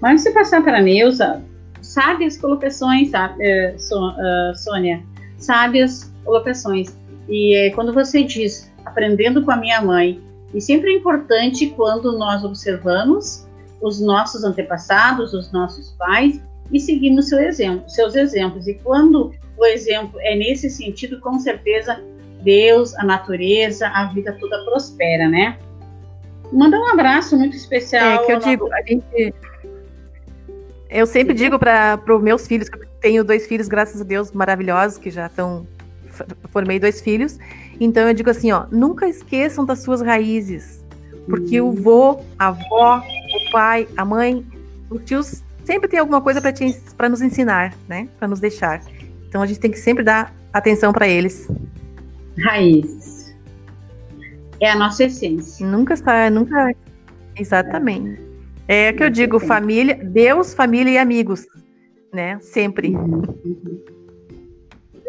[0.00, 1.42] Mas se passar para a Neuza,
[1.80, 5.02] sábias colocações, uh, so, uh, Sônia,
[5.38, 6.94] sábias colocações.
[7.28, 10.20] E uh, quando você diz, aprendendo com a minha mãe,
[10.52, 13.43] e sempre é importante quando nós observamos
[13.84, 16.40] os nossos antepassados, os nossos pais,
[16.72, 18.66] e seguimos seu exemplo, seus exemplos.
[18.66, 22.02] E quando o exemplo é nesse sentido, com certeza
[22.42, 25.58] Deus, a natureza, a vida toda prospera, né?
[26.50, 28.22] Manda um abraço muito especial.
[28.22, 29.34] É que eu digo, a gente.
[30.88, 34.32] Eu sempre digo para os meus filhos, que eu tenho dois filhos, graças a Deus,
[34.32, 35.66] maravilhosos, que já estão.
[36.50, 37.38] Formei dois filhos.
[37.78, 40.84] Então eu digo assim, ó, nunca esqueçam das suas raízes.
[41.26, 43.02] Porque o vô, a avó,
[43.34, 44.44] o pai, a mãe,
[44.90, 48.08] os tios sempre tem alguma coisa para nos ensinar, né?
[48.18, 48.82] Para nos deixar.
[49.28, 51.48] Então a gente tem que sempre dar atenção para eles.
[52.38, 53.34] Raízes.
[54.60, 55.66] É a nossa essência.
[55.66, 56.74] Nunca está, nunca.
[57.36, 58.22] Exatamente.
[58.68, 61.46] É o que eu digo, família, Deus, família e amigos,
[62.12, 62.38] né?
[62.40, 62.94] Sempre.
[62.94, 63.84] Uhum, uhum.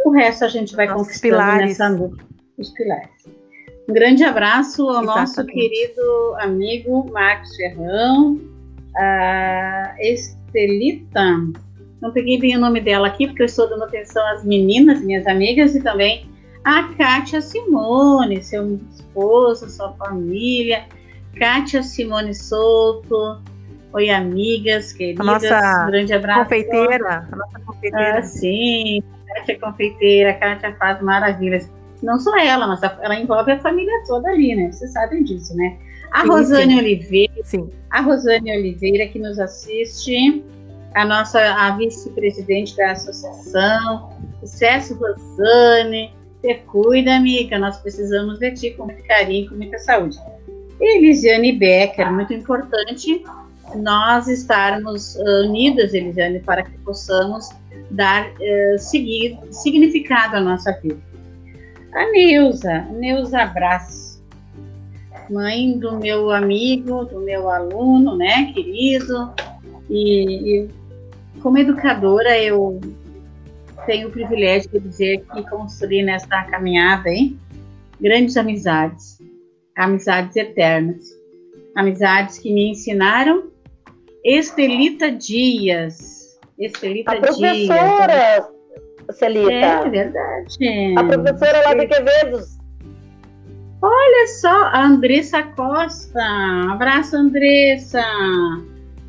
[0.05, 1.77] O resto a gente vai Nossos conquistando pilares.
[1.79, 2.11] nessa
[2.57, 3.09] os pilares.
[3.87, 5.19] Um grande abraço ao Exatamente.
[5.19, 8.39] nosso querido amigo Marcos Ferrão,
[8.95, 11.21] a Estelita,
[12.01, 15.27] não peguei bem o nome dela aqui, porque eu estou dando atenção às meninas, minhas
[15.27, 16.27] amigas, e também
[16.63, 20.85] a Kátia Simone, seu esposo, sua família,
[21.37, 23.39] Kátia Simone Souto,
[23.93, 26.43] oi amigas, queridas, a nossa um grande abraço.
[26.43, 28.19] Confeiteira, a nossa confeiteira.
[28.19, 31.69] Ah, sim, Kátia confeiteira, Kátia faz maravilhas
[32.05, 34.71] não só ela, mas a, ela envolve a família toda ali, né?
[34.71, 35.77] Vocês sabem disso, né?
[36.11, 36.79] A sim, Rosane sim.
[36.79, 37.69] Oliveira, sim.
[37.89, 40.43] a Rosane Oliveira que nos assiste,
[40.93, 48.51] a nossa a vice-presidente da associação, o César Rosane, você cuida, amiga, nós precisamos de
[48.51, 50.17] ti com muito carinho, com muita saúde.
[50.79, 53.23] E Elisiane Becker, muito importante
[53.75, 57.49] nós estarmos unidas, Elisiane, para que possamos
[57.89, 61.01] dar uh, seguir, significado à nossa vida.
[61.95, 64.21] A Neuza, Neuza Abraço,
[65.29, 69.33] mãe do meu amigo, do meu aluno, né, querido,
[69.89, 70.69] e, e
[71.41, 72.81] como educadora eu
[73.85, 77.39] tenho o privilégio de dizer que construí nesta caminhada, hein,
[78.01, 79.17] grandes amizades,
[79.77, 81.05] amizades eternas,
[81.75, 83.51] amizades que me ensinaram.
[84.21, 88.54] Estelita Dias, Estelita a professora, Dias.
[89.11, 89.51] Celita.
[89.51, 90.95] É verdade.
[90.97, 92.57] A professora lá de Quevedos.
[93.81, 96.21] Olha só, a Andressa Costa.
[96.71, 98.01] Abraço, Andressa.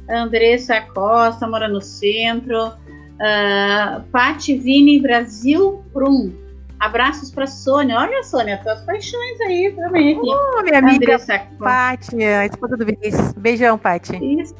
[0.08, 2.68] Andressa Costa, mora no centro.
[2.68, 6.32] Uh, Pati Vini Brasil Prum.
[6.78, 7.96] Abraços para Sônia.
[7.96, 10.18] Olha, Sônia, tuas paixões aí também.
[10.18, 10.28] Aqui.
[10.28, 11.16] Oh, minha amiga
[11.58, 13.32] Pati, a esposa do Vinícius.
[13.32, 14.16] Beijão, Pati.
[14.22, 14.54] Isso.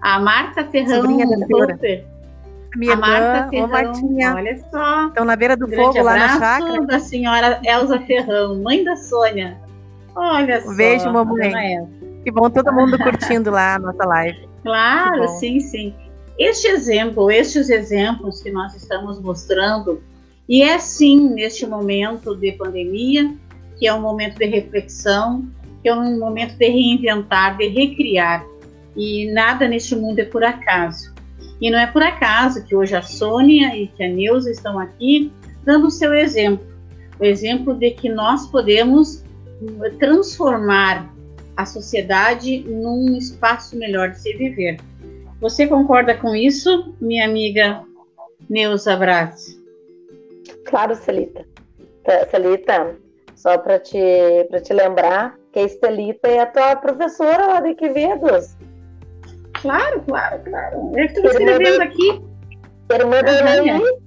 [0.00, 1.02] A Marta Ferrão
[1.50, 2.11] Roper.
[2.76, 4.34] Minha a Marta Ferrão, Martinha.
[4.34, 5.06] Olha só.
[5.08, 6.86] Estão na beira do fogo lá na chácara.
[6.86, 9.58] da senhora Elza Ferrão, mãe da Sônia.
[10.14, 10.74] Olha só.
[10.74, 11.52] Beijo, mamãe.
[12.24, 14.48] Que bom todo mundo curtindo lá a nossa live.
[14.62, 15.94] Claro, sim, sim.
[16.38, 20.02] Este exemplo, estes exemplos que nós estamos mostrando,
[20.48, 23.34] e é sim neste momento de pandemia,
[23.78, 25.46] que é um momento de reflexão,
[25.82, 28.44] que é um momento de reinventar, de recriar.
[28.96, 31.11] E nada neste mundo é por acaso.
[31.62, 35.32] E não é por acaso que hoje a Sônia e que a Neuza estão aqui
[35.62, 36.66] dando o seu exemplo.
[37.20, 39.24] O exemplo de que nós podemos
[40.00, 41.08] transformar
[41.56, 44.80] a sociedade num espaço melhor de se viver.
[45.40, 47.84] Você concorda com isso, minha amiga
[48.50, 49.56] Neuza Braz?
[50.64, 51.46] Claro, Celita.
[52.28, 52.96] Celita,
[53.36, 54.00] só para te,
[54.64, 58.56] te lembrar que a Estelita é a tua professora lá de Quevedos.
[59.62, 60.92] Claro, claro, claro.
[60.96, 62.22] É que estou escrevendo aqui.
[62.90, 64.02] Irmã do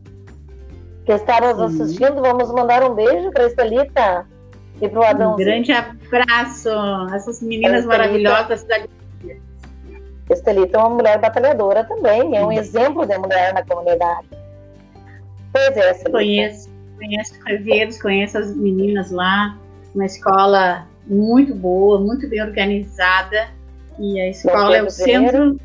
[1.05, 4.25] que estávamos assistindo, vamos mandar um beijo para a Estelita
[4.81, 5.33] e para o Adão.
[5.33, 6.69] Um grande abraço,
[7.13, 8.89] essas meninas maravilhosas da cidade
[10.29, 14.27] Estelita é uma mulher batalhadora também, é um exemplo de mulher na comunidade.
[15.53, 16.11] Pois é, Estelita.
[16.11, 19.55] Conheço, conheço Carveiros, conheço as meninas lá,
[19.93, 23.49] uma escola muito boa, muito bem organizada,
[23.99, 25.58] e a escola é o centro...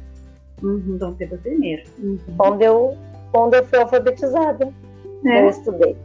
[0.63, 1.83] Uhum, Dom Pedro I.
[1.99, 2.19] Uhum.
[2.39, 2.97] Onde, eu,
[3.33, 4.69] onde eu fui alfabetizada,
[5.25, 5.43] é.
[5.43, 5.97] eu estudei.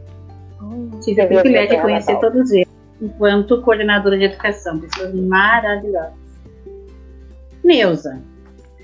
[1.02, 2.68] Tive o privilégio de conhecer todos eles,
[3.00, 6.14] enquanto coordenadora de educação, pessoas maravilhosas.
[7.62, 8.22] Neuza,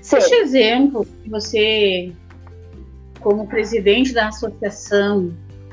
[0.03, 0.17] Sim.
[0.17, 2.11] Este exemplo que você,
[3.21, 5.31] como presidente da associação,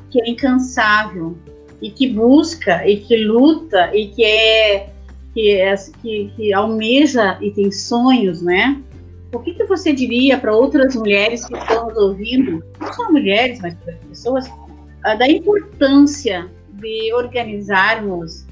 [0.08, 1.36] que é incansável
[1.82, 4.88] e que busca e que luta e que é
[5.34, 8.80] que, é, que, que almeja e tem sonhos, né?
[9.32, 13.60] O que, que você diria para outras mulheres que estão nos ouvindo, não só mulheres,
[13.60, 18.44] mas para pessoas, uh, da importância de organizarmos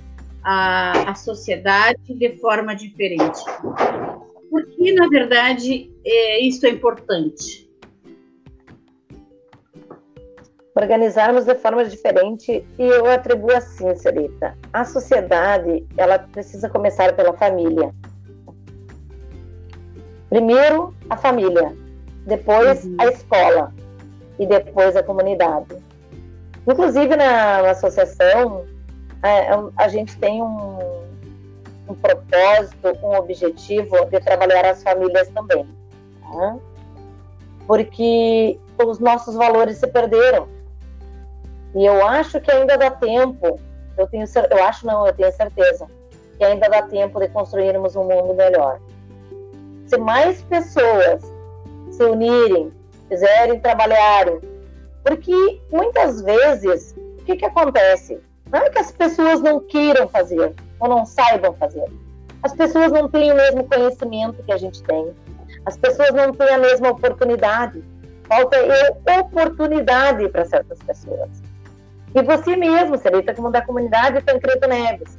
[0.42, 3.40] a, a sociedade de forma diferente?
[4.48, 7.67] Por que, na verdade, é, isso é importante?
[10.80, 14.56] Organizarmos de forma diferente e eu atribuo assim, Celita.
[14.72, 17.92] A sociedade, ela precisa começar pela família.
[20.28, 21.76] Primeiro, a família,
[22.26, 22.94] depois uhum.
[22.98, 23.74] a escola
[24.38, 25.76] e depois a comunidade.
[26.64, 28.64] Inclusive, na, na associação,
[29.20, 30.78] a, é, é a gente tem um,
[31.88, 35.66] um propósito, um objetivo de trabalhar as famílias também.
[36.22, 36.56] Tá?
[37.66, 40.57] Porque os nossos valores se perderam.
[41.74, 43.60] E eu acho que ainda dá tempo,
[43.96, 45.86] eu tenho eu acho não, eu tenho certeza,
[46.36, 48.80] que ainda dá tempo de construirmos um mundo melhor.
[49.86, 51.22] Se mais pessoas
[51.90, 52.72] se unirem,
[53.08, 54.40] quiserem trabalharem,
[55.04, 58.20] porque muitas vezes o que, que acontece?
[58.50, 61.84] Não é que as pessoas não queiram fazer, ou não saibam fazer.
[62.42, 65.12] As pessoas não têm o mesmo conhecimento que a gente tem.
[65.66, 67.82] As pessoas não têm a mesma oportunidade.
[68.28, 68.56] Falta
[69.20, 71.28] oportunidade para certas pessoas.
[72.14, 75.18] E você mesmo, Celita, como da comunidade Tancredo Neves,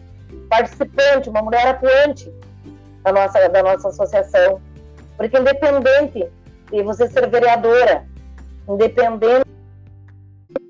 [0.49, 2.31] participante, uma mulher atuante
[3.03, 4.61] da nossa, da nossa associação.
[5.17, 6.29] Porque independente
[6.71, 8.05] de você ser vereadora,
[8.67, 9.45] independente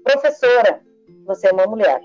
[0.03, 0.82] professora,
[1.26, 2.01] você é uma mulher.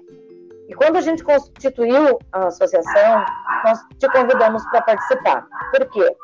[0.68, 3.24] E quando a gente constituiu a associação,
[3.64, 5.46] nós te convidamos para participar.
[5.70, 6.16] Por quê?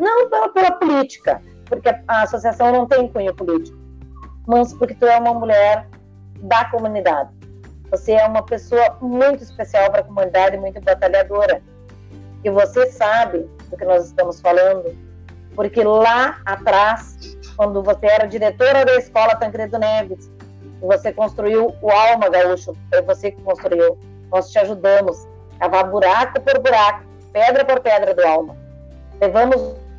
[0.00, 3.76] Não pela, pela política, porque a associação não tem cunho político,
[4.46, 5.88] mas porque tu é uma mulher
[6.44, 7.30] da comunidade.
[7.90, 11.62] Você é uma pessoa muito especial para a comunidade, muito batalhadora.
[12.42, 14.96] E você sabe do que nós estamos falando,
[15.54, 17.16] porque lá atrás,
[17.56, 20.30] quando você era diretora da escola Tancredo Neves,
[20.80, 23.98] você construiu o Alma Gaúcho, foi você que construiu.
[24.30, 25.26] Nós te ajudamos
[25.56, 28.56] a cavar buraco por buraco, pedra por pedra do Alma.
[29.20, 29.56] Levamos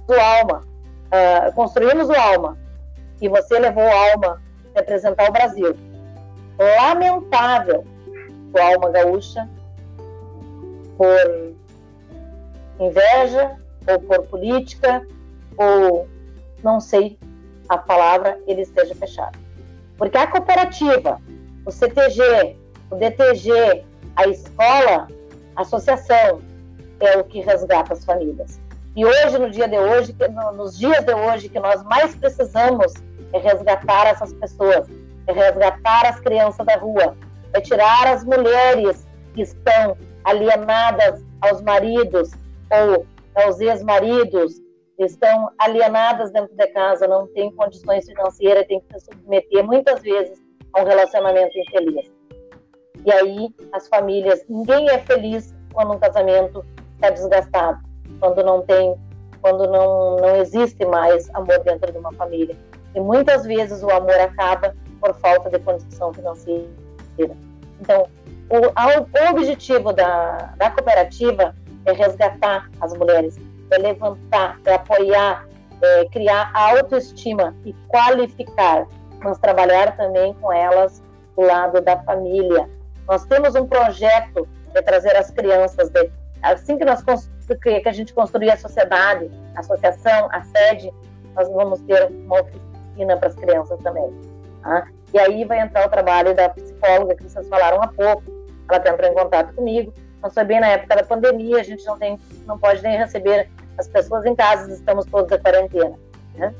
[0.08, 0.62] o Alma,
[1.08, 2.58] uh, construímos o Alma,
[3.20, 4.40] e você levou o Alma
[4.76, 5.76] representar o Brasil.
[6.60, 7.86] Lamentável
[8.54, 9.50] o Alma Gaúcha
[10.98, 11.56] por
[12.80, 15.06] inveja ou por política
[15.58, 16.08] ou
[16.64, 17.18] não sei
[17.68, 19.38] a palavra ele esteja fechado.
[19.98, 21.22] Porque a cooperativa,
[21.66, 22.58] o CTG,
[22.92, 23.84] o DTG,
[24.16, 25.08] a escola,
[25.56, 26.42] a associação
[27.00, 28.60] é o que resgata as famílias.
[28.96, 30.16] E hoje, no dia de hoje,
[30.56, 32.94] nos dias de hoje, que nós mais precisamos
[33.34, 34.88] é resgatar essas pessoas,
[35.28, 37.16] é resgatar as crianças da rua,
[37.54, 42.32] é tirar as mulheres que estão alienadas aos maridos
[42.72, 43.06] ou
[43.36, 44.62] aos ex-maridos,
[44.98, 50.42] estão alienadas dentro de casa, não têm condições financeiras, têm que se submeter muitas vezes
[50.74, 52.12] a um relacionamento infeliz.
[53.06, 56.66] E aí as famílias, ninguém é feliz quando um casamento
[56.96, 57.80] está desgastado,
[58.20, 58.96] quando não tem,
[59.42, 62.58] quando não, não existe mais amor dentro de uma família.
[62.96, 64.74] E muitas vezes o amor acaba
[65.06, 66.70] por falta de condição financeira.
[67.80, 68.08] Então,
[68.50, 73.38] o, o objetivo da, da cooperativa é resgatar as mulheres,
[73.72, 75.48] é levantar, é apoiar,
[75.82, 78.88] é criar autoestima e qualificar,
[79.24, 81.04] mas trabalhar também com elas
[81.36, 82.68] do lado da família.
[83.08, 86.10] Nós temos um projeto de trazer as crianças, de,
[86.42, 87.04] assim que nós
[87.62, 90.92] que a gente construir a sociedade, a associação, a sede,
[91.36, 94.35] nós vamos ter uma oficina para as crianças também.
[94.66, 94.88] Tá?
[95.14, 98.24] E aí vai entrar o trabalho da psicóloga que vocês falaram há pouco.
[98.70, 99.94] Ela entrou em contato comigo
[100.26, 103.48] mas foi bem na época da pandemia, a gente não tem, não pode nem receber
[103.78, 105.96] as pessoas em casa, estamos todos em quarentena,
[106.34, 106.52] né?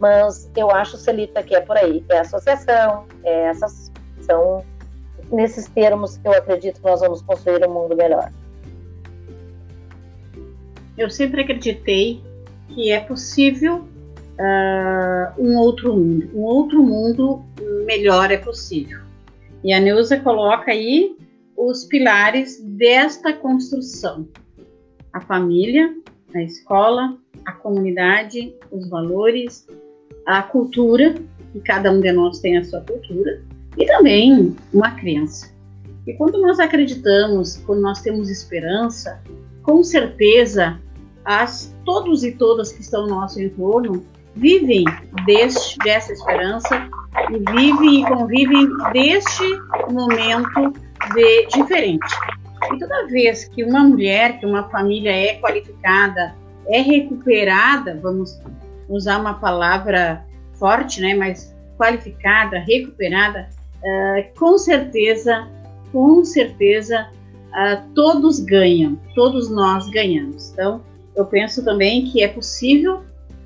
[0.00, 4.64] Mas eu acho, Celita, que é por aí, é associação, é essas são
[5.30, 8.32] nesses termos que eu acredito que nós vamos construir um mundo melhor.
[10.96, 12.24] Eu sempre acreditei
[12.68, 13.86] que é possível
[14.38, 17.44] uh, um outro mundo, um outro mundo
[17.84, 19.00] melhor é possível.
[19.64, 21.16] E a Neuza coloca aí
[21.56, 24.28] os pilares desta construção:
[25.12, 25.94] a família,
[26.34, 29.66] a escola, a comunidade, os valores,
[30.26, 31.14] a cultura,
[31.54, 33.42] e cada um de nós tem a sua cultura,
[33.76, 35.54] e também uma criança.
[36.06, 39.20] E quando nós acreditamos, quando nós temos esperança,
[39.62, 40.80] com certeza
[41.24, 44.04] as todos e todas que estão no nosso entorno
[44.36, 44.84] vivem
[45.24, 46.88] deste, dessa esperança
[47.30, 49.44] e vivem e convivem deste
[49.90, 50.72] momento
[51.14, 52.14] de diferente.
[52.72, 56.34] E toda vez que uma mulher, que uma família é qualificada,
[56.68, 58.40] é recuperada, vamos
[58.88, 60.24] usar uma palavra
[60.54, 63.48] forte, né, mas qualificada, recuperada,
[63.82, 65.48] uh, com certeza,
[65.92, 67.08] com certeza,
[67.50, 70.50] uh, todos ganham, todos nós ganhamos.
[70.52, 70.82] Então,
[71.14, 73.02] eu penso também que é possível,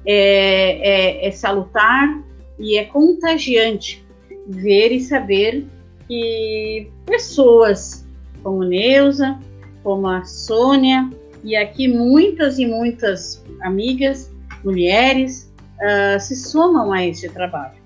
[0.07, 2.23] é, é, é salutar
[2.59, 4.05] e é contagiante
[4.47, 5.67] ver e saber
[6.07, 8.07] que pessoas
[8.43, 9.39] como Neuza,
[9.83, 11.11] como a Sônia,
[11.43, 14.33] e aqui muitas e muitas amigas,
[14.65, 17.81] mulheres, uh, se somam a este trabalho.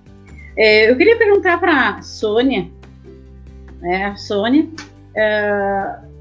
[0.57, 2.69] É, eu queria perguntar para a Sônia,
[3.81, 6.15] né, a Sônia, uh,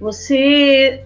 [0.00, 1.04] você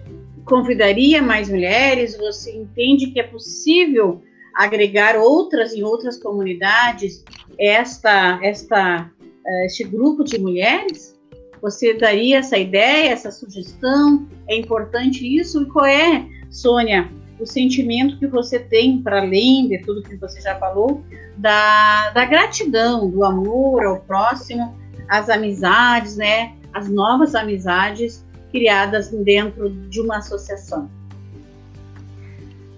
[0.49, 2.17] convidaria mais mulheres?
[2.17, 4.21] Você entende que é possível
[4.55, 7.23] agregar outras em outras comunidades
[7.57, 9.09] esta, esta,
[9.45, 11.17] eh, este grupo de mulheres?
[11.61, 14.27] Você daria essa ideia, essa sugestão?
[14.47, 15.61] É importante isso?
[15.61, 20.41] E qual é, Sônia, o sentimento que você tem, para além de tudo que você
[20.41, 21.03] já falou,
[21.37, 24.75] da, da gratidão, do amor ao próximo,
[25.07, 26.53] as amizades, né?
[26.73, 30.89] As novas amizades criadas dentro de uma associação.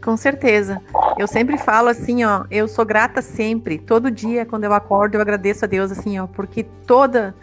[0.04, 0.82] Com certeza.
[1.18, 5.22] Eu sempre falo assim, ó, eu sou grata sempre, todo dia quando eu acordo eu
[5.22, 7.36] agradeço a Deus assim, ó, porque toda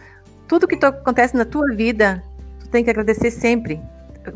[0.49, 2.24] tudo que acontece na tua vida,
[2.59, 3.79] tu tem que agradecer sempre,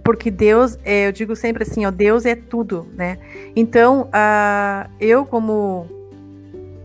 [0.05, 3.19] porque Deus, é, eu digo sempre assim, ó, Deus é tudo, né?
[3.57, 5.87] Então, uh, eu como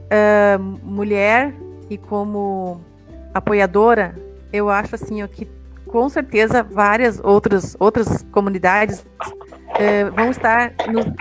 [0.07, 1.53] uh, mulher
[1.89, 2.81] e como
[3.33, 4.15] apoiadora,
[4.51, 5.45] eu acho assim, ó, que
[5.87, 10.73] com certeza várias outras outras comunidades uh, vão estar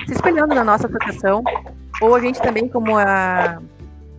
[0.07, 1.43] se espelhando na nossa associação,
[2.01, 3.61] ou a gente também, como a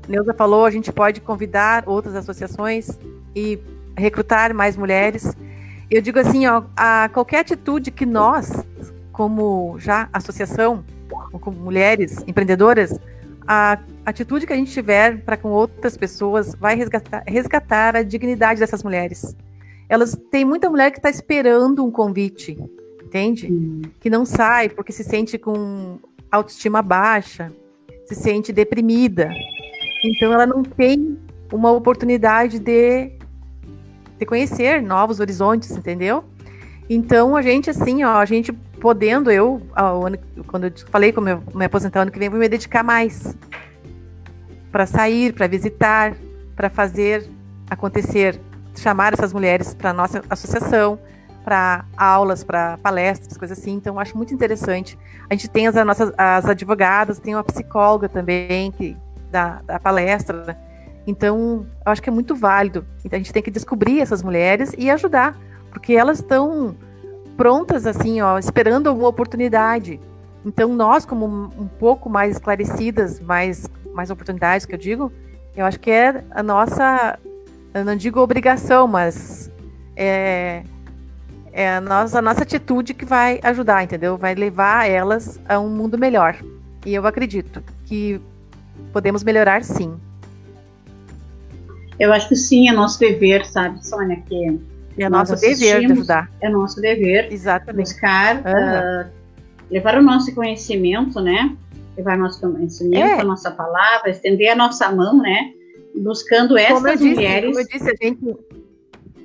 [0.07, 2.97] Neuza falou, a gente pode convidar outras associações
[3.35, 3.59] e
[3.95, 5.35] recrutar mais mulheres.
[5.89, 8.51] Eu digo assim, ó, a qualquer atitude que nós,
[9.11, 10.83] como já associação,
[11.39, 12.99] como mulheres empreendedoras,
[13.47, 18.59] a atitude que a gente tiver para com outras pessoas vai resgatar, resgatar a dignidade
[18.59, 19.35] dessas mulheres.
[19.89, 22.57] Elas tem muita mulher que está esperando um convite,
[23.03, 23.51] entende?
[23.51, 23.81] Hum.
[23.99, 25.99] Que não sai porque se sente com
[26.31, 27.51] autoestima baixa,
[28.05, 29.29] se sente deprimida.
[30.03, 31.17] Então ela não tem
[31.51, 33.11] uma oportunidade de,
[34.17, 36.23] de conhecer novos horizontes, entendeu?
[36.89, 41.43] Então a gente assim, ó, a gente podendo eu, ano, quando eu falei como eu
[41.53, 43.35] me aposentar ano que vem, vou me dedicar mais
[44.71, 46.15] para sair, para visitar,
[46.55, 47.27] para fazer
[47.69, 48.39] acontecer,
[48.79, 50.99] chamar essas mulheres para nossa associação,
[51.43, 53.73] para aulas, para palestras, coisas assim.
[53.73, 54.97] Então, acho muito interessante.
[55.29, 58.97] A gente tem as nossas as advogadas, tem uma psicóloga também que
[59.31, 60.57] da, da palestra.
[61.05, 62.85] Então, eu acho que é muito válido.
[63.05, 65.37] Então, a gente tem que descobrir essas mulheres e ajudar,
[65.71, 66.75] porque elas estão
[67.37, 70.01] prontas, assim, ó, esperando alguma oportunidade.
[70.43, 75.11] Então, nós, como um pouco mais esclarecidas, mais, mais oportunidades, que eu digo,
[75.55, 77.17] eu acho que é a nossa,
[77.77, 79.51] eu não digo obrigação, mas
[79.95, 80.63] é,
[81.51, 84.17] é a, nossa, a nossa atitude que vai ajudar, entendeu?
[84.17, 86.37] Vai levar elas a um mundo melhor.
[86.85, 88.21] E eu acredito que
[88.93, 89.93] podemos melhorar sim.
[91.99, 94.59] Eu acho que sim, é nosso dever, sabe, Sônia, que
[94.97, 96.31] é nosso dever de ajudar.
[96.41, 97.91] É nosso dever Exatamente.
[97.91, 98.41] buscar, uhum.
[98.41, 99.11] uh,
[99.69, 101.55] levar o nosso conhecimento, né?
[101.95, 103.21] Levar o nosso conhecimento, é.
[103.21, 105.53] a nossa palavra, estender a nossa mão, né?
[106.03, 107.49] Buscando essas como disse, mulheres.
[107.49, 108.37] Como eu disse, a gente.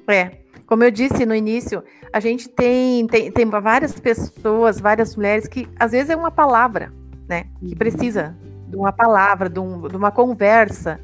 [0.08, 0.30] É,
[0.66, 5.68] como eu disse no início, a gente tem, tem, tem várias pessoas, várias mulheres que
[5.78, 6.92] às vezes é uma palavra,
[7.28, 7.44] né?
[7.60, 7.78] Que uhum.
[7.78, 8.36] precisa
[8.68, 11.00] de uma palavra, de, um, de uma conversa.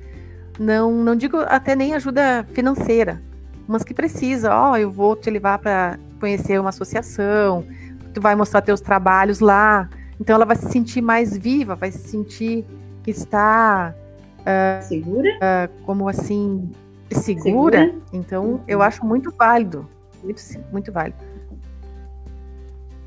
[0.58, 3.22] Não, não digo até nem ajuda financeira,
[3.66, 7.64] mas que precisa, ó, oh, eu vou te levar para conhecer uma associação,
[8.12, 9.88] tu vai mostrar teus trabalhos lá.
[10.20, 12.64] Então ela vai se sentir mais viva, vai se sentir
[13.04, 13.94] que está
[14.48, 16.70] uh, segura, uh, como assim
[17.10, 17.78] segura.
[17.78, 17.94] segura.
[18.12, 18.60] Então uhum.
[18.66, 19.88] eu acho muito válido,
[20.22, 20.42] muito
[20.72, 21.18] muito válido.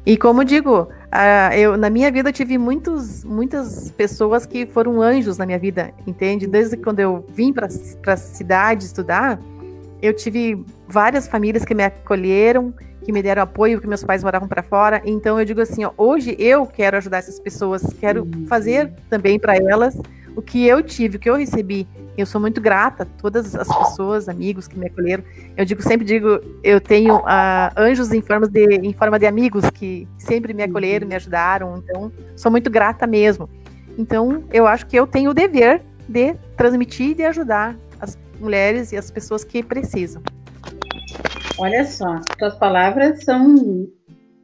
[0.04, 5.02] E como digo, uh, eu na minha vida eu tive muitos, muitas pessoas que foram
[5.02, 6.48] anjos na minha vida, entende?
[6.48, 9.40] Desde quando eu vim para a cidade estudar,
[10.02, 12.74] eu tive várias famílias que me acolheram,
[13.04, 15.04] que me deram apoio, porque meus pais moravam para fora.
[15.06, 18.48] Então eu digo assim, ó, hoje eu quero ajudar essas pessoas, quero uhum.
[18.48, 19.96] fazer também para elas
[20.36, 21.88] o que eu tive, o que eu recebi.
[22.18, 25.24] Eu sou muito grata a todas as pessoas, amigos que me acolheram.
[25.56, 29.70] Eu digo sempre digo, eu tenho uh, anjos em forma de em forma de amigos
[29.72, 31.78] que sempre me acolheram, me ajudaram.
[31.78, 33.50] Então sou muito grata mesmo.
[33.98, 37.78] Então eu acho que eu tenho o dever de transmitir e de ajudar
[38.42, 40.22] mulheres e as pessoas que precisam.
[41.58, 43.48] Olha só, suas palavras são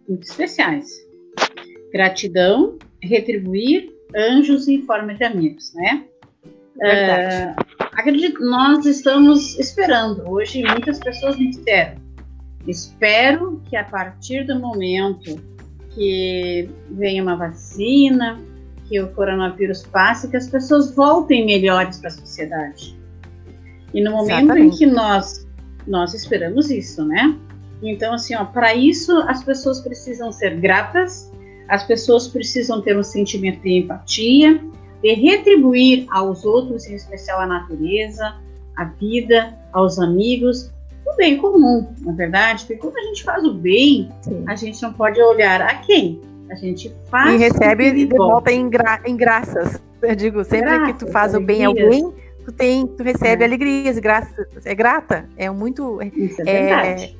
[0.08, 0.88] muito especiais.
[1.92, 6.05] Gratidão, retribuir, anjos em forma de amigos, né?
[6.76, 7.60] Verdade.
[7.60, 10.30] Uh, acredito, nós estamos esperando.
[10.30, 11.95] Hoje muitas pessoas me disseram.
[12.68, 15.39] Espero que a partir do momento
[15.95, 18.39] que venha uma vacina,
[18.88, 22.97] que o coronavírus passe, que as pessoas voltem melhores para a sociedade.
[23.93, 24.76] E no momento Exatamente.
[24.76, 25.47] em que nós
[25.88, 27.38] nós esperamos isso, né?
[27.82, 31.32] Então assim, ó, para isso as pessoas precisam ser gratas,
[31.68, 34.61] as pessoas precisam ter um sentimento de empatia,
[35.01, 38.36] de retribuir aos outros, em especial à natureza,
[38.76, 40.72] à vida, aos amigos,
[41.05, 44.43] o bem comum, na verdade, porque quando a gente faz o bem, Sim.
[44.47, 46.22] a gente não pode olhar a quem.
[46.49, 47.34] A gente faz.
[47.34, 49.82] E recebe de volta em, gra em graças.
[50.01, 52.13] Eu digo, sempre graças, que tu faz o bem a alguém,
[52.45, 53.45] tu tem, tu recebe é.
[53.45, 57.13] alegrias, graça, é grata, é muito Isso é, é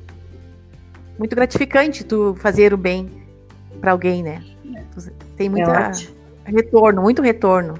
[1.18, 3.10] muito gratificante tu fazer o bem
[3.80, 4.42] para alguém, né?
[5.36, 5.92] Tem muito é
[6.46, 7.74] retorno, muito retorno.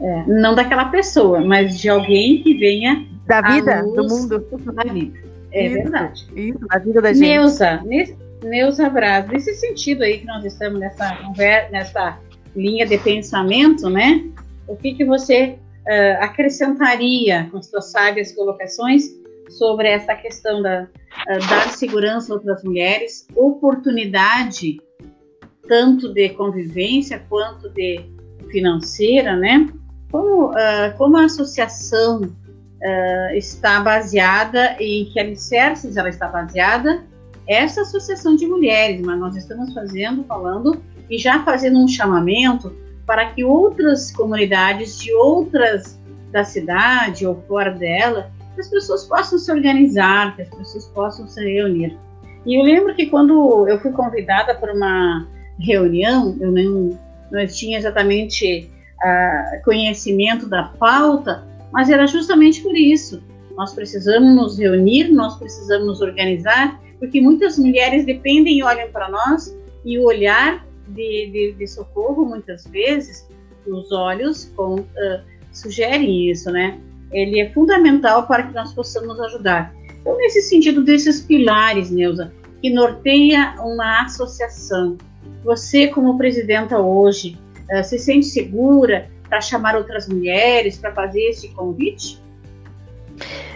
[0.00, 4.38] É, não daquela pessoa, mas de alguém que venha da vida, do mundo,
[4.72, 5.18] da vida.
[5.50, 6.28] É isso, verdade.
[6.34, 7.26] Isso, da vida da gente.
[7.26, 7.82] Neuza,
[8.44, 11.18] Neuza Braz, nesse sentido aí que nós estamos nessa
[11.70, 12.18] nessa
[12.54, 14.24] linha de pensamento, né?
[14.66, 19.04] O que que você uh, acrescentaria com suas sábias colocações
[19.48, 24.78] sobre essa questão da uh, dar segurança a outras mulheres, oportunidade
[25.68, 28.00] tanto de convivência quanto de
[28.50, 29.68] financeira, né?
[30.10, 37.04] Como, uh, como a associação uh, está baseada em que alicerces ela está baseada
[37.46, 42.74] essa associação de mulheres, mas nós estamos fazendo, falando e já fazendo um chamamento
[43.06, 45.98] para que outras comunidades de outras
[46.30, 51.42] da cidade ou fora dela, as pessoas possam se organizar, que as pessoas possam se
[51.42, 51.96] reunir.
[52.44, 55.26] E eu lembro que quando eu fui convidada para uma
[55.58, 56.98] reunião, eu não,
[57.30, 58.70] não tinha exatamente
[59.02, 63.22] uh, conhecimento da pauta, mas era justamente por isso.
[63.56, 69.08] Nós precisamos nos reunir, nós precisamos nos organizar, porque muitas mulheres dependem e olham para
[69.08, 73.28] nós e o olhar de, de, de, socorro, muitas vezes,
[73.66, 74.86] os olhos com, uh,
[75.52, 76.78] sugerem isso, né?
[77.10, 79.74] Ele é fundamental para que nós possamos ajudar.
[80.00, 84.96] Então, nesse sentido desses pilares, Neuza, que norteia uma associação,
[85.44, 87.38] você como presidenta hoje,
[87.70, 92.22] uh, se sente segura para chamar outras mulheres, para fazer esse convite?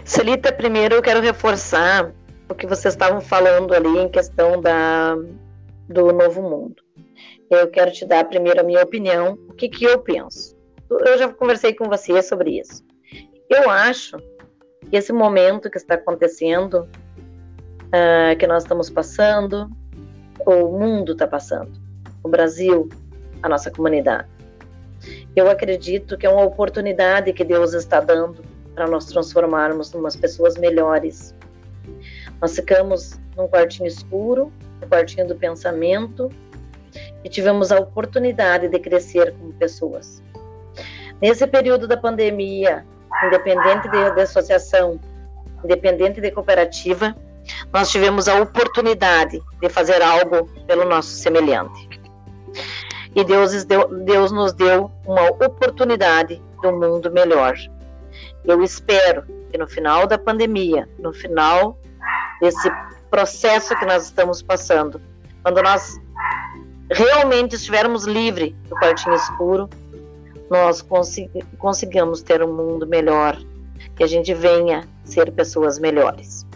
[0.04, 2.12] Celita, primeiro eu quero reforçar
[2.48, 5.16] o que vocês estavam falando ali em questão da,
[5.88, 6.76] do novo mundo.
[7.50, 10.56] Eu quero te dar primeiro a minha opinião, o que, que eu penso.
[10.90, 12.82] Eu já conversei com você sobre isso.
[13.48, 14.16] Eu acho
[14.90, 16.88] que esse momento que está acontecendo,
[17.86, 19.70] uh, que nós estamos passando,
[20.46, 21.72] o mundo está passando,
[22.22, 22.88] o Brasil,
[23.42, 24.28] a nossa comunidade.
[25.34, 28.42] Eu acredito que é uma oportunidade que Deus está dando
[28.74, 31.34] para nós transformarmos em umas pessoas melhores.
[32.40, 36.30] Nós ficamos num quartinho escuro, no quartinho do pensamento,
[37.24, 40.22] e tivemos a oportunidade de crescer como pessoas.
[41.20, 42.84] Nesse período da pandemia,
[43.26, 44.98] independente de, de associação,
[45.64, 47.16] independente de cooperativa,
[47.72, 51.88] nós tivemos a oportunidade de fazer algo pelo nosso semelhante.
[53.14, 57.54] E Deus, deu, Deus nos deu uma oportunidade de um mundo melhor.
[58.44, 61.78] Eu espero que no final da pandemia, no final
[62.40, 62.70] desse
[63.10, 65.00] processo que nós estamos passando,
[65.42, 66.00] quando nós
[66.90, 69.68] realmente estivermos livres do quartinho escuro,
[70.50, 73.38] nós consig consigamos ter um mundo melhor,
[73.96, 76.46] que a gente venha ser pessoas melhores.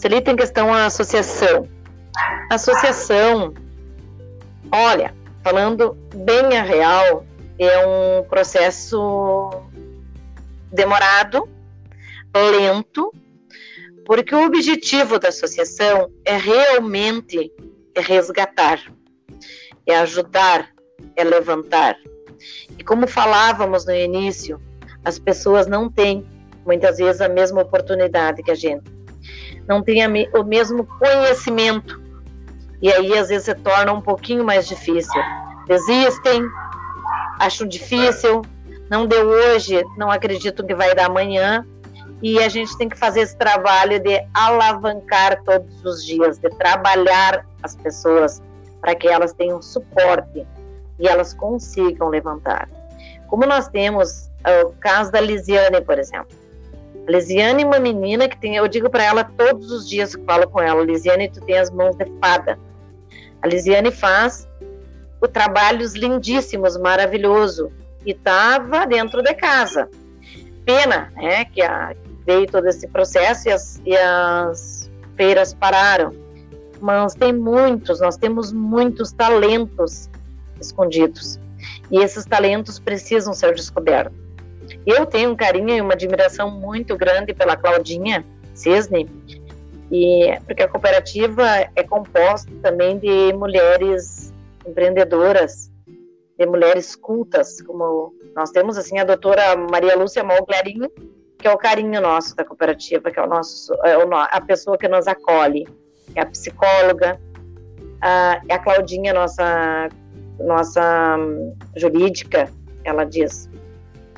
[0.00, 1.68] Celita, em questão a associação.
[2.50, 3.52] Associação,
[4.72, 5.92] olha, falando
[6.24, 7.26] bem a real,
[7.58, 9.50] é um processo
[10.72, 11.46] demorado,
[12.34, 13.12] lento,
[14.06, 17.52] porque o objetivo da associação é realmente
[17.94, 18.80] resgatar,
[19.86, 20.70] é ajudar,
[21.14, 21.94] é levantar.
[22.78, 24.58] E como falávamos no início,
[25.04, 26.26] as pessoas não têm
[26.64, 28.90] muitas vezes a mesma oportunidade que a gente,
[29.70, 30.04] não têm
[30.34, 32.02] o mesmo conhecimento.
[32.82, 35.22] E aí às vezes se torna um pouquinho mais difícil.
[35.68, 36.42] Desistem,
[37.38, 38.42] acham difícil,
[38.90, 41.64] não deu hoje, não acredito que vai dar amanhã.
[42.20, 47.46] E a gente tem que fazer esse trabalho de alavancar todos os dias, de trabalhar
[47.62, 48.42] as pessoas
[48.80, 50.44] para que elas tenham suporte
[50.98, 52.68] e elas consigam levantar.
[53.28, 56.39] Como nós temos uh, o caso da Lisiane, por exemplo.
[57.06, 60.24] A Lisiane é uma menina que tem, eu digo para ela todos os dias que
[60.24, 62.58] falo com ela, Lisiane, tu tem as mãos de fada.
[63.42, 64.48] A Lisiane faz
[65.20, 67.70] o trabalhos lindíssimos, maravilhoso,
[68.06, 69.88] e estava dentro de casa.
[70.64, 71.94] Pena, né, que a,
[72.26, 76.14] veio todo esse processo e as, e as feiras pararam.
[76.80, 80.08] Mas tem muitos, nós temos muitos talentos
[80.60, 81.38] escondidos.
[81.90, 84.18] E esses talentos precisam ser descobertos.
[84.90, 89.08] Eu tenho um carinho e uma admiração muito grande pela Claudinha Cisne,
[89.88, 94.34] e porque a cooperativa é composta também de mulheres
[94.66, 95.70] empreendedoras,
[96.36, 100.90] de mulheres cultas, como nós temos assim a doutora Maria Lúcia Malclarinho,
[101.38, 103.94] que é o carinho nosso da cooperativa, que é o nosso é
[104.30, 105.68] a pessoa que nos acolhe,
[106.16, 107.20] é a psicóloga,
[108.00, 109.88] a, é a Claudinha, nossa
[110.40, 112.48] nossa hum, jurídica,
[112.84, 113.49] ela diz: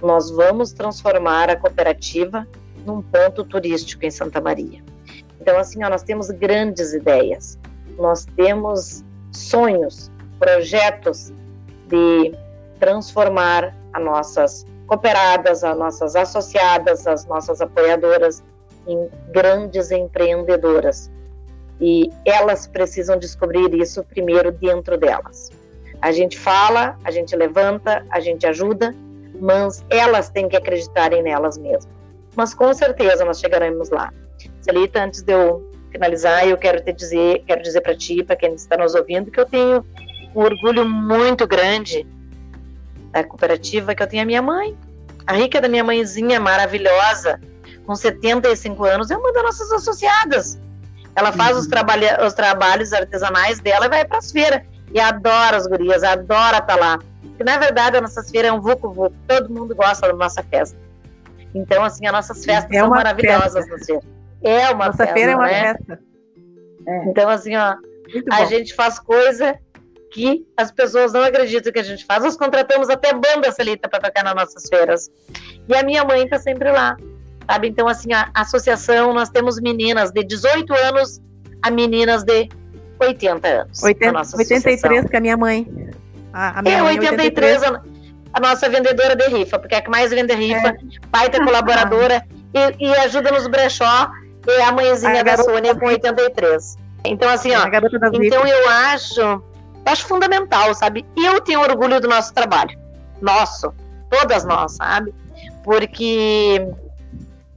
[0.02, 2.46] nós vamos transformar a cooperativa
[2.84, 4.82] num ponto turístico em Santa Maria.
[5.40, 7.58] Então, assim, ó, nós temos grandes ideias,
[7.96, 11.32] nós temos sonhos, projetos
[11.88, 12.34] de
[12.78, 18.42] transformar as nossas cooperadas, as nossas associadas, as nossas apoiadoras
[18.86, 21.10] em grandes empreendedoras.
[21.80, 25.50] E elas precisam descobrir isso primeiro dentro delas.
[26.00, 28.94] A gente fala, a gente levanta, a gente ajuda,
[29.42, 31.88] mas elas têm que acreditarem nelas mesmas.
[32.36, 34.12] Mas com certeza nós chegaremos lá.
[34.60, 38.54] Celita, antes de eu finalizar, eu quero te dizer, quero dizer para ti, para quem
[38.54, 39.84] está nos ouvindo, que eu tenho
[40.34, 42.06] um orgulho muito grande
[43.10, 44.76] da cooperativa que eu tenho a minha mãe.
[45.26, 47.40] A rica da minha mãezinha maravilhosa,
[47.84, 50.58] com 75 anos, é uma das nossas associadas.
[51.16, 54.62] Ela faz os, trabalha, os trabalhos artesanais dela e vai para as feiras.
[54.94, 56.98] E adora as gurias, adora estar tá lá.
[57.32, 59.14] Porque, na verdade, as nossas feiras é um vucu-vucu.
[59.26, 60.78] Todo mundo gosta da nossa festa.
[61.54, 63.84] Então, assim, as nossas festas é são maravilhosas festa.
[63.84, 64.04] feiras.
[64.42, 65.14] É uma nossa festa.
[65.14, 65.74] feira é uma né?
[65.74, 66.00] festa.
[66.86, 67.04] É.
[67.06, 67.74] Então, assim, ó,
[68.32, 69.58] a gente faz coisa
[70.10, 72.22] que as pessoas não acreditam que a gente faz.
[72.22, 75.10] Nós contratamos até banda Celita para tocar nas nossas feiras.
[75.68, 76.96] E a minha mãe está sempre lá.
[77.50, 77.68] Sabe?
[77.68, 81.20] Então, assim, a, a associação, nós temos meninas de 18 anos
[81.62, 82.48] a meninas de
[83.00, 83.82] 80 anos.
[83.82, 85.66] 80, 83 que é a minha mãe.
[86.32, 87.62] A, a minha é, mãe 83, 83.
[87.62, 87.82] A,
[88.34, 90.76] a, nossa vendedora de rifa, porque é a que mais vende rifa, é.
[91.10, 92.24] pai da colaboradora
[92.54, 94.10] e, e, ajuda nos brechó,
[94.46, 96.76] e a mãezinha a da Sônia com 83.
[97.04, 97.66] Então, assim, ó,
[98.12, 99.42] então eu acho,
[99.84, 101.04] acho fundamental, sabe?
[101.16, 102.78] E eu tenho orgulho do nosso trabalho.
[103.20, 103.72] Nosso,
[104.10, 105.12] todas nós, sabe?
[105.64, 106.64] Porque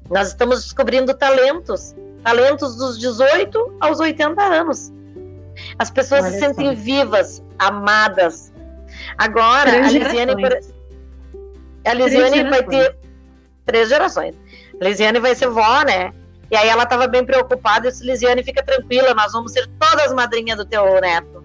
[0.09, 4.91] nós estamos descobrindo talentos, talentos dos 18 aos 80 anos.
[5.80, 6.82] As pessoas Olha se sentem só.
[6.82, 8.51] vivas, amadas.
[9.18, 10.32] Agora, três a Lisiane,
[11.86, 12.96] a Lisiane vai ter
[13.66, 14.36] três gerações.
[14.80, 16.12] A Lisiane vai ser vó, né?
[16.52, 17.88] E aí ela estava bem preocupada.
[17.88, 21.43] Eu disse, Lisiane, fica tranquila, nós vamos ser todas madrinhas do teu neto.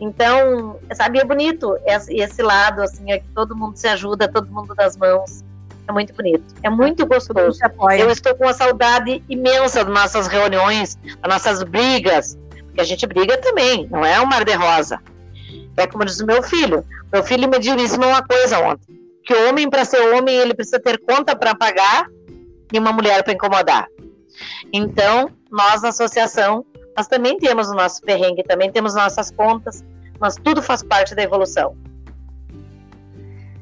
[0.00, 4.50] Então, sabe, é bonito esse, esse lado, assim, é que todo mundo se ajuda, todo
[4.50, 5.44] mundo das mãos.
[5.86, 7.58] É muito bonito, é muito gostoso.
[7.98, 13.06] Eu estou com uma saudade imensa das nossas reuniões, das nossas brigas, porque a gente
[13.06, 14.98] briga também, não é um mar de rosa.
[15.76, 16.84] É como diz o meu filho.
[17.12, 18.94] Meu filho me disse uma coisa ontem:
[19.24, 22.06] que o homem, para ser homem, ele precisa ter conta para pagar
[22.72, 23.86] e uma mulher para incomodar.
[24.72, 26.64] Então, nós na associação,
[26.96, 29.84] nós também temos o nosso perrengue, também temos nossas contas,
[30.20, 31.76] mas tudo faz parte da evolução.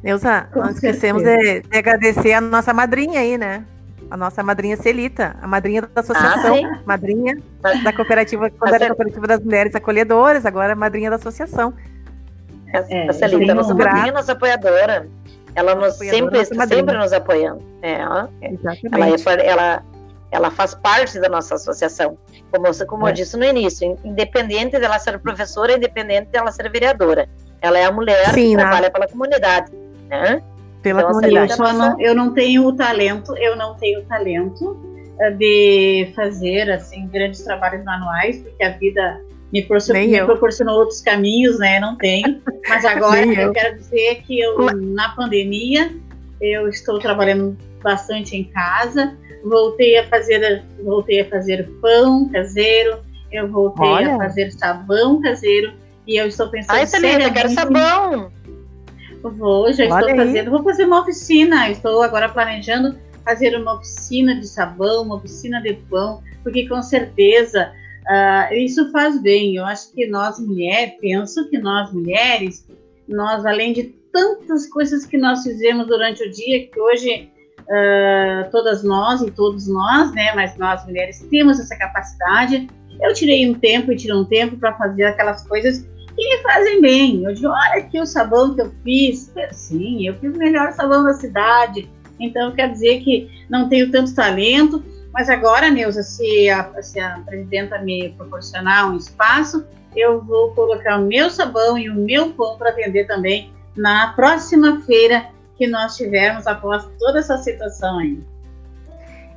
[0.03, 3.65] Neuza, não esquecemos de, de, agradecer a nossa madrinha aí, né?
[4.11, 7.39] A nossa madrinha Celita, a madrinha da associação, ah, madrinha
[7.83, 11.73] da cooperativa, quando era cooperativa das mulheres acolhedoras, agora madrinha da associação.
[12.73, 15.09] É, a Celita, nossa madrinha, nossa apoiadora.
[15.55, 17.63] Ela nos sempre, sempre nos apoiando.
[17.83, 18.31] É, ela,
[18.91, 19.83] ela, ela,
[20.31, 22.17] ela faz parte da nossa associação.
[22.51, 23.11] Como, como é.
[23.11, 27.29] eu disse no início, independente dela ser professora, independente dela ser vereadora.
[27.61, 28.63] Ela é a mulher Sim, que né?
[28.63, 29.71] trabalha pela comunidade
[30.13, 30.43] né?
[30.83, 31.53] Pela então, comunidade.
[31.53, 34.77] Eu, não, eu não tenho o talento, eu não tenho o talento
[35.21, 39.21] eh, de fazer assim grandes trabalhos manuais, porque a vida
[39.53, 41.79] me proporcionou, me proporcionou outros caminhos, né?
[41.79, 42.41] Não tenho.
[42.69, 43.33] Mas agora eu.
[43.33, 45.93] eu quero dizer que eu na pandemia
[46.41, 52.99] eu estou trabalhando bastante em casa, voltei a fazer voltei a fazer pão caseiro,
[53.31, 54.15] eu voltei Olha.
[54.15, 55.73] a fazer sabão caseiro
[56.07, 58.33] e eu estou pensando Ai, Celina, eu quero sabão.
[59.23, 60.51] Vou, já estou fazendo.
[60.51, 61.71] Vou fazer uma oficina.
[61.71, 67.73] Estou agora planejando fazer uma oficina de sabão, uma oficina de pão, porque com certeza
[68.09, 69.57] uh, isso faz bem.
[69.57, 72.67] Eu acho que nós mulheres, penso que nós mulheres,
[73.09, 77.31] nós além de tantas coisas que nós fizemos durante o dia, que hoje
[77.61, 82.69] uh, todas nós e todos nós, né, mas nós mulheres temos essa capacidade.
[83.01, 85.81] Eu tirei um tempo e tirei um tempo para fazer aquelas coisas
[86.17, 87.25] que me fazem bem.
[87.25, 89.33] Eu digo, olha aqui o sabão que eu fiz.
[89.53, 91.89] Sim, eu fiz o melhor sabão da cidade.
[92.21, 94.83] Então, quer dizer que não tenho tanto talento,
[95.13, 100.99] mas agora, Neuza, se a, se a presidenta me proporcionar um espaço, eu vou colocar
[100.99, 105.97] o meu sabão e o meu pão para vender também na próxima feira que nós
[105.97, 108.19] tivermos após toda essa situação aí.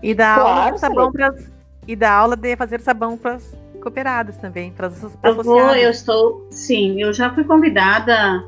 [0.01, 1.35] E da claro, aula de sabão pra,
[1.87, 3.37] e da aula de fazer sabão para
[3.81, 8.43] cooperadas também, para as Eu vou, eu estou, sim, eu já fui convidada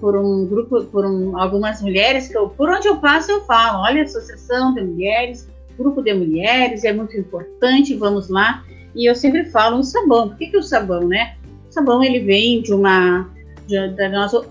[0.00, 3.82] por um grupo, por um, algumas mulheres que eu, por onde eu passo eu falo,
[3.82, 8.64] olha, associação de mulheres, grupo de mulheres, é muito importante, vamos lá.
[8.94, 10.28] E eu sempre falo um sabão.
[10.28, 11.36] Por que, que o sabão, né?
[11.68, 13.28] O sabão ele vem de uma
[13.66, 14.44] de, de nós uh,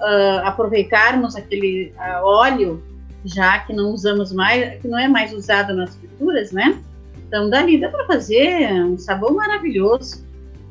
[0.44, 2.84] aproveitarmos aquele uh, óleo
[3.26, 6.82] já que não usamos mais, que não é mais usado nas frituras, né?
[7.28, 10.26] Então, dali dá para fazer um sabor maravilhoso.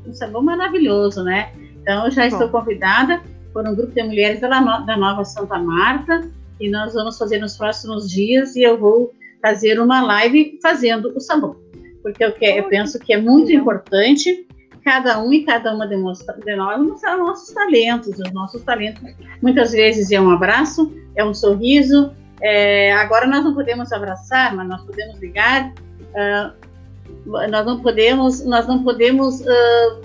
[0.06, 1.50] Um sabor maravilhoso, né?
[1.80, 2.28] Então, eu já Bom.
[2.28, 3.22] estou convidada
[3.52, 6.28] por um grupo de mulheres da, da Nova Santa Marta
[6.60, 11.20] e nós vamos fazer nos próximos dias e eu vou fazer uma live fazendo o
[11.20, 11.60] sabor.
[12.02, 14.46] Porque eu, que, eu penso que é muito importante
[14.84, 16.24] cada um e cada uma de nós
[16.80, 18.18] mostrar nossos talentos.
[18.18, 19.02] Os nossos talentos,
[19.42, 22.12] muitas vezes, é um abraço, é um sorriso.
[22.40, 25.72] É, agora nós não podemos abraçar, mas nós podemos ligar
[26.12, 26.52] Uh,
[27.26, 30.00] nós não podemos, nós não podemos, uh,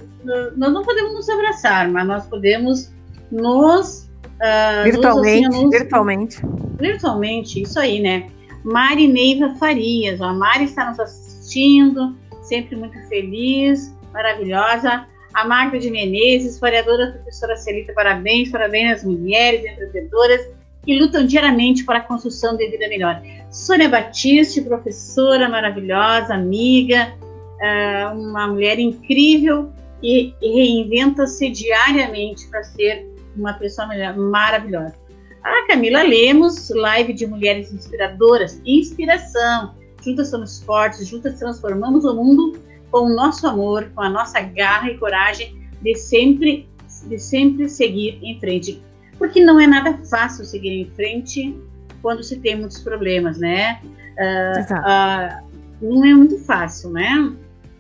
[0.55, 2.91] nós não podemos nos abraçar, mas nós podemos
[3.31, 6.41] nos uh, virtualmente, nos, assim, nos, virtualmente,
[6.79, 8.29] virtualmente, isso aí, né?
[8.67, 13.95] Mari Neiva Farias, a Mari está nos assistindo, sempre muito feliz.
[14.11, 15.07] maravilhosa.
[15.33, 20.49] A Marta de Menezes, vereadora professora Celita, parabéns, parabéns às mulheres empreendedoras
[20.83, 23.21] que lutam diariamente para a construção de vida melhor.
[23.51, 27.13] Sônia Batiste, professora maravilhosa, amiga,
[27.61, 33.05] ah, uma mulher incrível e reinventa-se diariamente para ser
[33.35, 35.06] uma pessoa maravilhosa.
[35.43, 39.75] A Camila Lemos, live de mulheres inspiradoras, inspiração.
[40.03, 42.59] Juntas somos fortes, juntas transformamos o mundo
[42.91, 46.69] com o nosso amor, com a nossa garra e coragem de sempre,
[47.05, 48.81] de sempre seguir em frente.
[49.17, 51.55] Porque não é nada fácil seguir em frente
[52.01, 53.81] quando se tem muitos problemas, né?
[54.17, 55.47] Uh, uh,
[55.81, 57.33] não é muito fácil, né?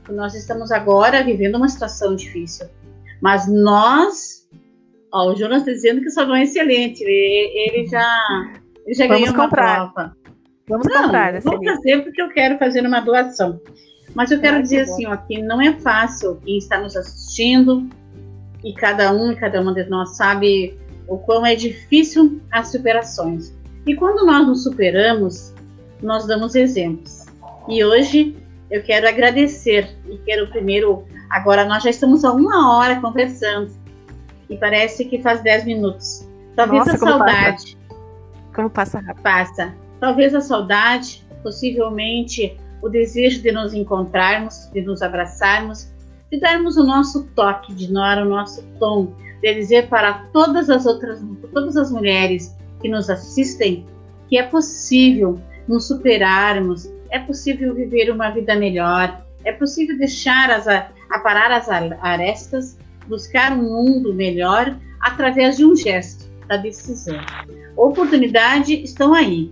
[0.09, 2.67] Nós estamos agora vivendo uma situação difícil.
[3.21, 4.36] Mas nós,
[5.11, 7.03] ó, o Jonas está dizendo que o sabão é excelente.
[7.03, 8.19] Ele, ele já,
[8.85, 9.91] ele já ganhou uma comprar.
[9.91, 10.17] prova.
[10.67, 11.39] Vamos não, comprar.
[11.41, 13.59] Vou fazer porque eu quero fazer uma doação.
[14.13, 17.87] Mas eu quero dizer assim, ó, que não é fácil quem está nos assistindo
[18.63, 20.77] e cada um e cada uma de nós sabe
[21.07, 23.55] o quão é difícil as superações.
[23.85, 25.53] E quando nós nos superamos,
[26.01, 27.25] nós damos exemplos.
[27.69, 28.35] E hoje
[28.69, 31.05] eu quero agradecer e quero primeiro.
[31.29, 33.71] Agora nós já estamos há uma hora conversando
[34.49, 36.27] e parece que faz dez minutos.
[36.55, 37.77] Talvez Nossa, a como saudade.
[37.77, 38.53] Passa.
[38.55, 39.23] Como passa rápido.
[39.23, 39.75] Passa.
[39.99, 45.91] Talvez a saudade, possivelmente o desejo de nos encontrarmos, de nos abraçarmos,
[46.31, 50.85] de darmos o nosso toque, de dar o nosso tom, de dizer para todas as
[50.85, 51.23] outras,
[51.53, 53.85] todas as mulheres que nos assistem
[54.29, 60.67] que é possível nos superarmos, é possível viver uma vida melhor, é possível deixar as,
[61.09, 62.77] aparar as arestas,
[63.07, 67.19] buscar um mundo melhor através de um gesto, da decisão.
[67.75, 69.51] Oportunidade estão aí.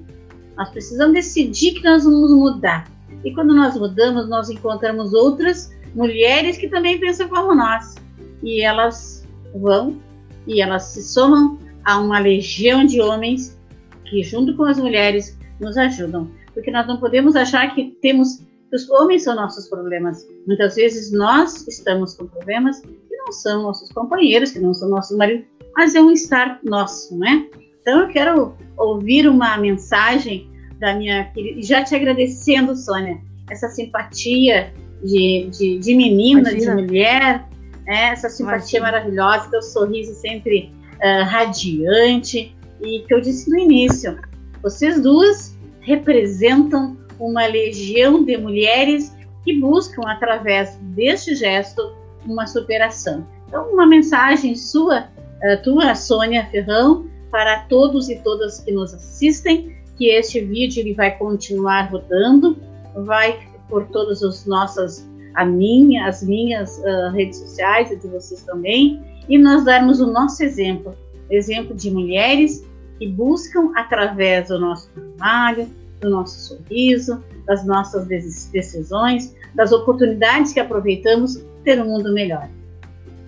[0.57, 2.89] Nós precisamos decidir que nós vamos mudar.
[3.23, 7.95] E quando nós mudamos, nós encontramos outras mulheres que também pensam como nós.
[8.43, 9.99] E elas vão
[10.47, 13.57] e elas se somam a uma legião de homens
[14.05, 18.41] que, junto com as mulheres, nos ajudam porque nós não podemos achar que temos
[18.73, 20.27] os homens são nossos problemas.
[20.47, 25.17] Muitas vezes nós estamos com problemas que não são nossos companheiros, que não são nossos
[25.17, 25.45] maridos,
[25.75, 27.47] mas é um estar nosso, né?
[27.81, 30.49] Então eu quero ouvir uma mensagem
[30.79, 36.75] da minha querida, já te agradecendo, Sônia, essa simpatia de, de, de menina, Imagina.
[36.75, 37.49] de mulher,
[37.85, 38.09] né?
[38.09, 38.99] essa simpatia Imagina.
[39.03, 44.17] maravilhosa, teu sorriso sempre uh, radiante, e que eu disse no início,
[44.61, 51.93] vocês duas representam uma legião de mulheres que buscam, através deste gesto,
[52.25, 53.25] uma superação.
[53.47, 55.07] Então, uma mensagem sua,
[55.41, 60.93] eh, tua, Sônia Ferrão, para todos e todas que nos assistem, que este vídeo ele
[60.93, 62.57] vai continuar rodando,
[62.95, 63.39] vai
[63.69, 69.03] por todas as nossas, a minha, as minhas uh, redes sociais e de vocês também,
[69.27, 70.95] e nós darmos o nosso exemplo,
[71.29, 72.65] exemplo de mulheres
[72.99, 75.69] que buscam, através do nosso trabalho,
[76.05, 82.47] do nosso sorriso, das nossas decisões, das oportunidades que aproveitamos, ter um mundo melhor.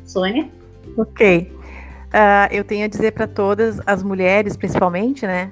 [0.05, 0.49] Sônia?
[0.95, 1.51] Ok.
[2.07, 5.49] Uh, eu tenho a dizer para todas as mulheres, principalmente, né,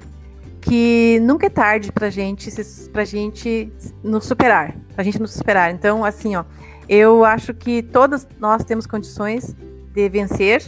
[0.60, 2.50] que nunca é tarde para gente,
[2.92, 3.70] pra gente
[4.02, 5.72] nos superar, para a gente nos superar.
[5.72, 6.44] Então, assim, ó,
[6.88, 9.54] eu acho que todas nós temos condições
[9.92, 10.62] de vencer.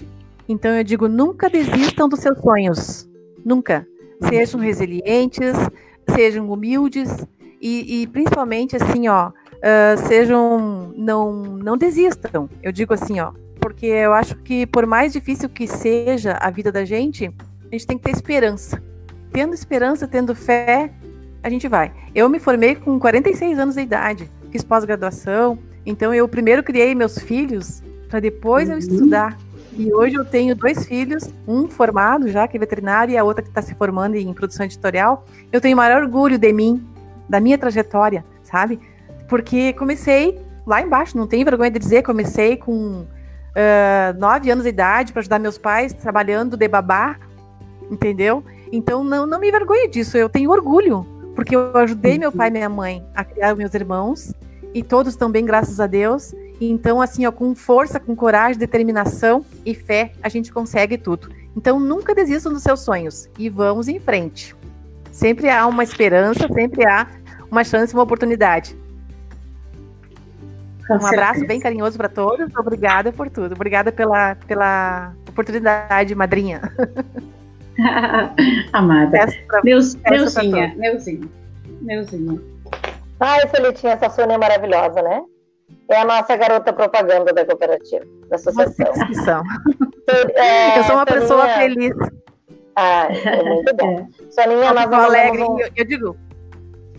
[0.49, 3.09] Então, eu digo, nunca desistam dos seus sonhos.
[3.45, 3.87] Nunca.
[4.29, 5.55] Sejam resilientes,
[6.19, 7.09] sejam humildes
[7.61, 12.51] e, e principalmente assim, ó, uh, sejam não não desistam.
[12.61, 16.73] Eu digo assim, ó, porque eu acho que por mais difícil que seja a vida
[16.73, 17.33] da gente,
[17.71, 18.83] a gente tem que ter esperança.
[19.31, 20.91] Tendo esperança, tendo fé,
[21.41, 21.93] a gente vai.
[22.13, 25.57] Eu me formei com 46 anos de idade, fiz pós-graduação,
[25.87, 28.75] então eu primeiro criei meus filhos para depois uhum.
[28.75, 29.39] eu estudar.
[29.79, 33.45] E hoje eu tenho dois filhos, um formado já, que é veterinário, e a outra
[33.45, 35.25] que está se formando em produção editorial.
[35.53, 36.85] Eu tenho maior orgulho de mim,
[37.29, 38.81] da minha trajetória, sabe?
[39.29, 44.71] Porque comecei lá embaixo, não tenho vergonha de dizer, comecei com uh, nove anos de
[44.71, 47.17] idade para ajudar meus pais, trabalhando de babá,
[47.89, 48.43] entendeu?
[48.73, 51.07] Então não, não me envergonho disso, eu tenho orgulho,
[51.37, 54.35] porque eu ajudei meu pai e minha mãe a criar meus irmãos,
[54.75, 56.35] e todos também, graças a Deus.
[56.61, 61.31] Então, assim, ó, com força, com coragem, determinação e fé, a gente consegue tudo.
[61.57, 64.57] Então, nunca desistam dos seus sonhos e vamos em frente.
[65.13, 67.07] Sempre há uma esperança, sempre há
[67.51, 68.77] uma chance, uma oportunidade.
[70.87, 71.23] Com um certeza.
[71.23, 72.49] abraço bem carinhoso para todos.
[72.57, 73.53] Obrigada por tudo.
[73.55, 76.63] Obrigada pela, pela oportunidade, madrinha.
[78.73, 79.27] Amada.
[79.63, 81.29] Meus, meuzinha, meuzinha,
[81.83, 82.41] meuzinha.
[83.21, 85.23] Ai, Felitinha, essa Sônia é maravilhosa, né?
[85.89, 88.91] É a nossa garota propaganda da cooperativa, da associação.
[88.91, 89.43] Inscrição.
[90.35, 91.21] É, eu sou uma Soninha...
[91.21, 91.95] pessoa feliz.
[92.77, 94.09] Ah, é muito bom.
[94.31, 95.07] Soninha, nós vamos...
[95.07, 95.43] alegre.
[95.43, 96.17] Eu, eu digo,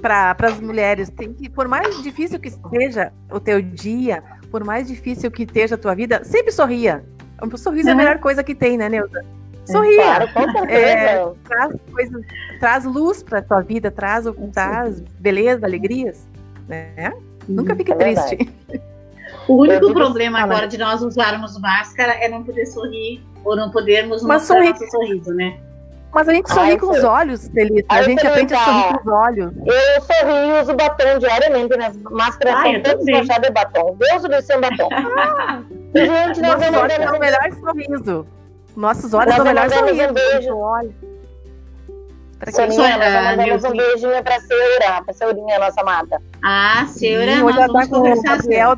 [0.02, 4.88] para as mulheres, tem que, por mais difícil que seja o teu dia, por mais
[4.88, 7.04] difícil que esteja a tua vida, sempre sorria.
[7.42, 7.92] O sorriso uhum.
[7.92, 9.24] é a melhor coisa que tem, né, Neuza?
[9.66, 10.04] Sorria.
[10.04, 10.74] Claro, com certeza.
[10.74, 12.22] É, traz, coisa,
[12.60, 16.28] traz luz para tua vida, traz, traz beleza, alegrias,
[16.68, 17.14] né?
[17.50, 18.54] Nunca fique é triste.
[19.48, 24.22] O único problema agora de nós usarmos máscara é não poder sorrir ou não podermos
[24.22, 24.70] Mas mostrar sorri...
[24.70, 25.60] nosso sorriso, né?
[26.12, 27.96] Mas a gente sorri com os olhos, Celita.
[27.96, 29.54] A gente aprende a sorrir com os olhos.
[29.58, 31.92] Eu sorrio e uso batom diariamente, né?
[32.12, 33.96] Máscara ah, são todas fechadas de batom.
[33.96, 34.90] Deus do céu, batom.
[34.92, 35.62] Ah,
[35.94, 38.28] gente, nós Nossos olhos são o melhor sorriso.
[38.76, 40.10] Nossos olhos são o melhor sorriso.
[40.10, 40.56] Um beijo.
[40.56, 41.09] Olha.
[42.40, 46.22] Pra quem Soninha, nós mandamos um beijinho pra Seura, pra Seurinha, nossa mata.
[46.42, 48.78] Ah, Seura, Sim, hoje ela tá com o Gabriel.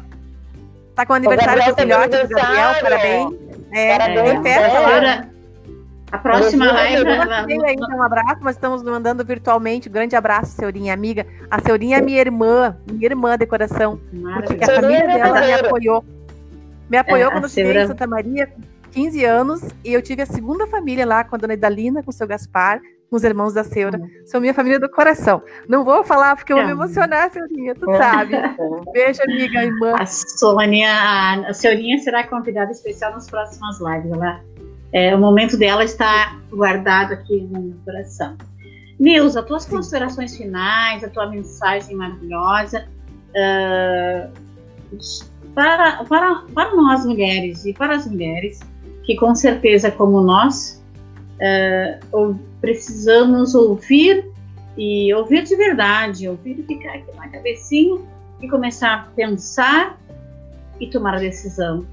[0.95, 3.33] Tá com o aniversário do filhote do Gabriel, parabéns.
[3.71, 5.27] É, parabéns, festa lá.
[6.11, 7.07] A próxima live.
[7.07, 9.87] ainda um abraço, mas estamos mandando virtualmente.
[9.87, 11.25] Um grande abraço, Seurinha, amiga.
[11.49, 13.99] A Seurinha é minha irmã, minha irmã de coração.
[14.45, 16.03] Porque a família dela me apoiou.
[16.89, 20.23] Me apoiou é, quando eu cheguei em Santa Maria, com 15 anos, e eu tive
[20.23, 22.81] a segunda família lá com a dona Idalina, com o seu Gaspar,
[23.11, 23.99] com os irmãos da Seura.
[23.99, 24.09] Uhum.
[24.25, 25.43] São minha família do coração.
[25.67, 28.31] Não vou falar porque eu vou me emocionar, Seurinha, tu sabe.
[28.93, 29.95] Beijo, amiga, irmã.
[29.99, 34.13] A Sônia, a Seurinha será convidada especial nas próximas lives.
[34.13, 34.41] Ela
[34.93, 38.37] é, o momento dela está guardado aqui no meu coração.
[38.97, 39.71] Neuza, tuas Sim.
[39.71, 42.87] considerações finais, a tua mensagem maravilhosa
[43.31, 44.31] uh,
[45.53, 48.59] para, para, para nós mulheres e para as mulheres
[49.03, 50.81] que com certeza como nós
[51.41, 54.31] uh, precisamos ouvir
[54.77, 57.99] e ouvir de verdade, ouvir e ficar aqui na cabecinha
[58.39, 59.97] e começar a pensar
[60.79, 61.85] e tomar a decisão.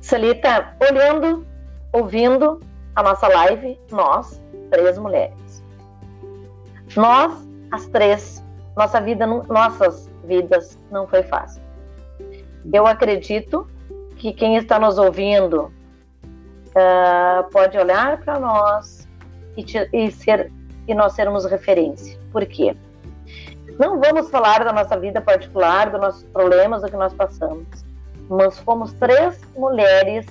[0.00, 1.46] Celita, olhando
[1.92, 2.60] ouvindo
[2.96, 4.40] a nossa live, nós,
[4.70, 5.62] três mulheres.
[6.96, 7.32] Nós,
[7.70, 8.42] as três,
[8.76, 11.62] nossa vida, nossas vidas não foi fácil.
[12.72, 13.66] Eu acredito
[14.16, 15.72] que quem está nos ouvindo
[16.68, 19.01] uh, pode olhar para nós
[19.56, 20.52] e, te, e, ser,
[20.86, 22.18] e nós sermos referência.
[22.32, 22.76] Por quê?
[23.78, 27.66] Não vamos falar da nossa vida particular, dos nossos problemas, do que nós passamos.
[28.28, 30.26] Mas fomos três mulheres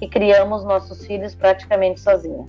[0.00, 2.46] e criamos nossos filhos praticamente sozinhos.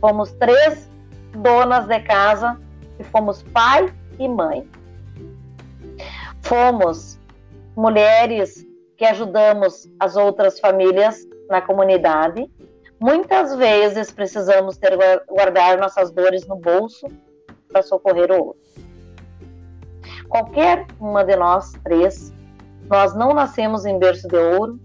[0.00, 0.90] Fomos três
[1.36, 2.58] donas de casa
[2.98, 4.68] e fomos pai e mãe.
[6.40, 7.18] Fomos
[7.76, 12.50] mulheres que ajudamos as outras famílias na comunidade.
[13.02, 14.96] Muitas vezes precisamos ter
[15.28, 17.04] guardar nossas dores no bolso
[17.68, 18.62] para socorrer o outro.
[20.28, 22.32] Qualquer uma de nós três,
[22.88, 24.78] nós não nascemos em berço de ouro,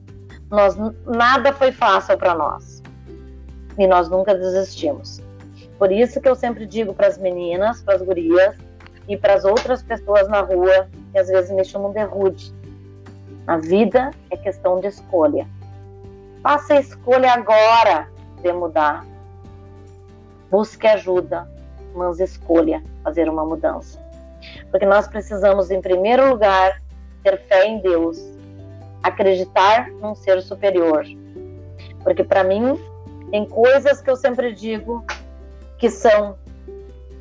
[0.49, 2.82] nós, nada foi fácil para nós.
[3.78, 5.22] E nós nunca desistimos.
[5.78, 8.55] Por isso que eu sempre digo para as meninas, para as gurias
[9.07, 12.51] e para as outras pessoas na rua que às vezes me chamam de rude.
[13.45, 15.47] A vida é questão de escolha.
[16.47, 18.07] Faça a escolha agora
[18.41, 19.05] de mudar.
[20.49, 21.45] Busque ajuda,
[21.93, 23.99] mas escolha fazer uma mudança.
[24.71, 26.81] Porque nós precisamos, em primeiro lugar,
[27.21, 28.17] ter fé em Deus
[29.03, 31.03] acreditar num ser superior.
[32.01, 32.79] Porque para mim
[33.29, 35.05] tem coisas que eu sempre digo
[35.77, 36.37] que são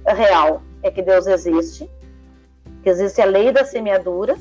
[0.06, 1.90] real, é que Deus existe,
[2.84, 4.36] que existe a lei da semeadura,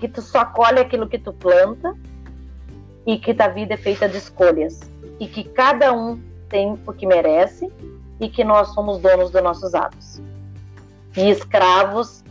[0.00, 1.94] que tu só colhe aquilo que tu planta
[3.08, 4.80] e que a vida é feita de escolhas
[5.18, 7.68] e que cada um tem o que merece
[8.20, 10.20] e que nós somos donos dos nossos atos.
[11.16, 12.22] E escravos,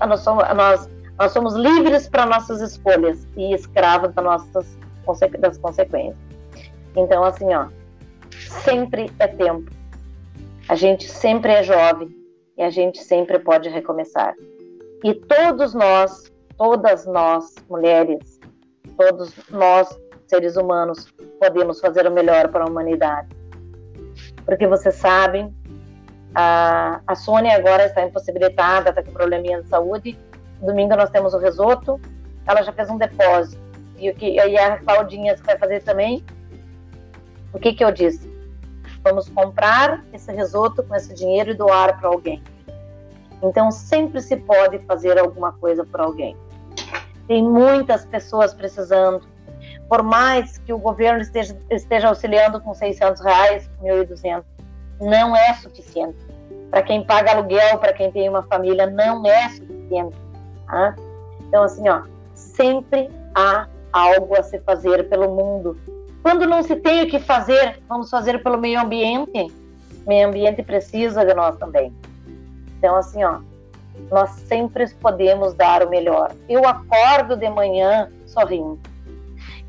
[0.00, 4.78] nós, somos, nós nós somos livres para nossas escolhas e escravos das nossas
[5.38, 6.16] das consequências.
[6.96, 7.68] Então, assim, ó,
[8.64, 9.70] sempre é tempo.
[10.68, 12.12] A gente sempre é jovem
[12.56, 14.34] e a gente sempre pode recomeçar.
[15.04, 18.40] E todos nós, todas nós, mulheres,
[18.96, 19.88] todos nós,
[20.32, 23.28] seres humanos, podemos fazer o melhor para a humanidade.
[24.46, 25.54] Porque vocês sabem,
[26.34, 30.18] a, a Sônia agora está impossibilitada, está com probleminha de saúde,
[30.62, 32.00] Domingo nós temos o risoto.
[32.46, 33.60] Ela já fez um depósito.
[33.98, 36.24] E, o que, e a Claudinha vai fazer também.
[37.52, 38.32] O que, que eu disse?
[39.02, 42.42] Vamos comprar esse risoto com esse dinheiro e doar para alguém.
[43.42, 46.36] Então sempre se pode fazer alguma coisa por alguém.
[47.26, 49.31] Tem muitas pessoas precisando.
[49.92, 54.42] Por mais que o governo esteja, esteja auxiliando com 600 reais, 1.200,
[54.98, 56.16] não é suficiente.
[56.70, 60.16] Para quem paga aluguel, para quem tem uma família, não é suficiente.
[60.66, 60.96] Tá?
[61.46, 65.78] Então, assim, ó, Sempre há algo a se fazer pelo mundo.
[66.22, 69.52] Quando não se tem o que fazer, vamos fazer pelo meio ambiente.
[70.06, 71.94] O meio ambiente precisa de nós também.
[72.78, 73.40] Então, assim, ó,
[74.10, 76.32] nós sempre podemos dar o melhor.
[76.48, 78.80] Eu acordo de manhã sorrindo.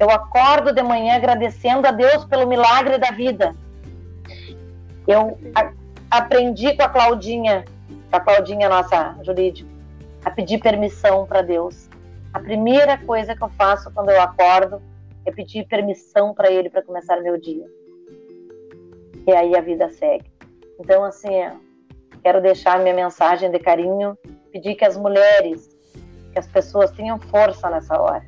[0.04, 3.56] Eu acordo de manhã agradecendo a Deus pelo milagre da vida.
[5.08, 5.72] Eu a,
[6.12, 7.64] aprendi com a Claudinha,
[8.12, 9.70] com a Claudinha nossa jurídica,
[10.26, 11.88] a pedir permissão para Deus.
[12.34, 14.82] A primeira coisa que eu faço quando eu acordo
[15.26, 17.66] é pedir permissão para Ele para começar meu dia.
[19.26, 20.30] E aí a vida segue.
[20.82, 21.30] Então, assim,
[22.22, 24.18] quero deixar minha mensagem de carinho,
[24.52, 25.70] pedir que as mulheres,
[26.34, 28.26] que as pessoas tenham força nessa hora.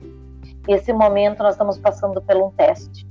[0.68, 3.08] Esse momento nós estamos passando por um teste.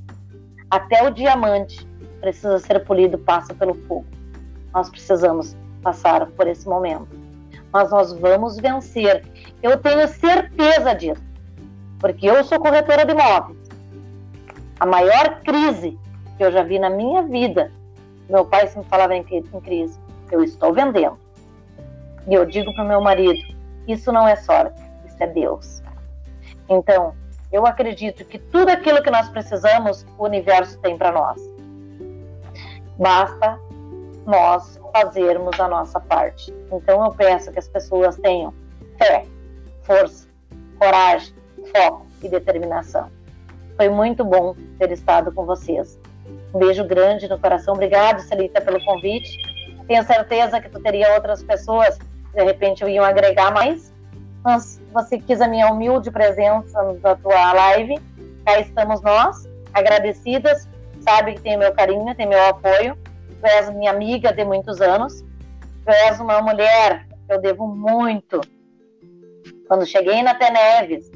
[0.71, 1.87] Até o diamante
[2.21, 4.07] precisa ser polido, passa pelo fogo.
[4.73, 7.09] Nós precisamos passar por esse momento.
[7.73, 9.25] Mas nós vamos vencer.
[9.63, 11.23] Eu tenho certeza disso.
[12.01, 13.59] Porque eu sou corretora de imóveis.
[14.81, 15.99] A maior crise
[16.37, 17.71] que eu já vi na minha vida,
[18.29, 19.99] meu pai sempre falava em crise,
[20.31, 21.19] eu estou vendendo.
[22.27, 23.41] E eu digo para o meu marido:
[23.87, 25.83] isso não é sorte, isso é Deus.
[26.69, 27.15] Então,
[27.55, 31.41] eu acredito que tudo aquilo que nós precisamos, o universo tem para nós.
[32.99, 33.61] Basta
[34.27, 36.53] nós fazermos a nossa parte.
[36.73, 38.53] Então, eu peço que as pessoas tenham
[38.99, 39.25] fé,
[39.83, 40.27] força,
[40.81, 41.33] coragem,
[41.73, 43.09] foco e determinação.
[43.77, 45.97] Foi muito bom ter estado com vocês.
[46.53, 47.75] Um beijo grande no coração.
[47.75, 49.39] Obrigado, Celita, pelo convite.
[49.87, 51.99] Tenho certeza que tu teria outras pessoas,
[52.35, 53.94] de repente, iam agregar mais
[54.93, 57.99] você quis a minha humilde presença na tua live,
[58.45, 60.69] cá estamos nós, agradecidas,
[61.01, 62.97] sabe que tem meu carinho, tem meu apoio,
[63.41, 65.23] tu és minha amiga de muitos anos,
[65.85, 68.41] tu és uma mulher que eu devo muito.
[69.67, 71.11] Quando cheguei na Teneves,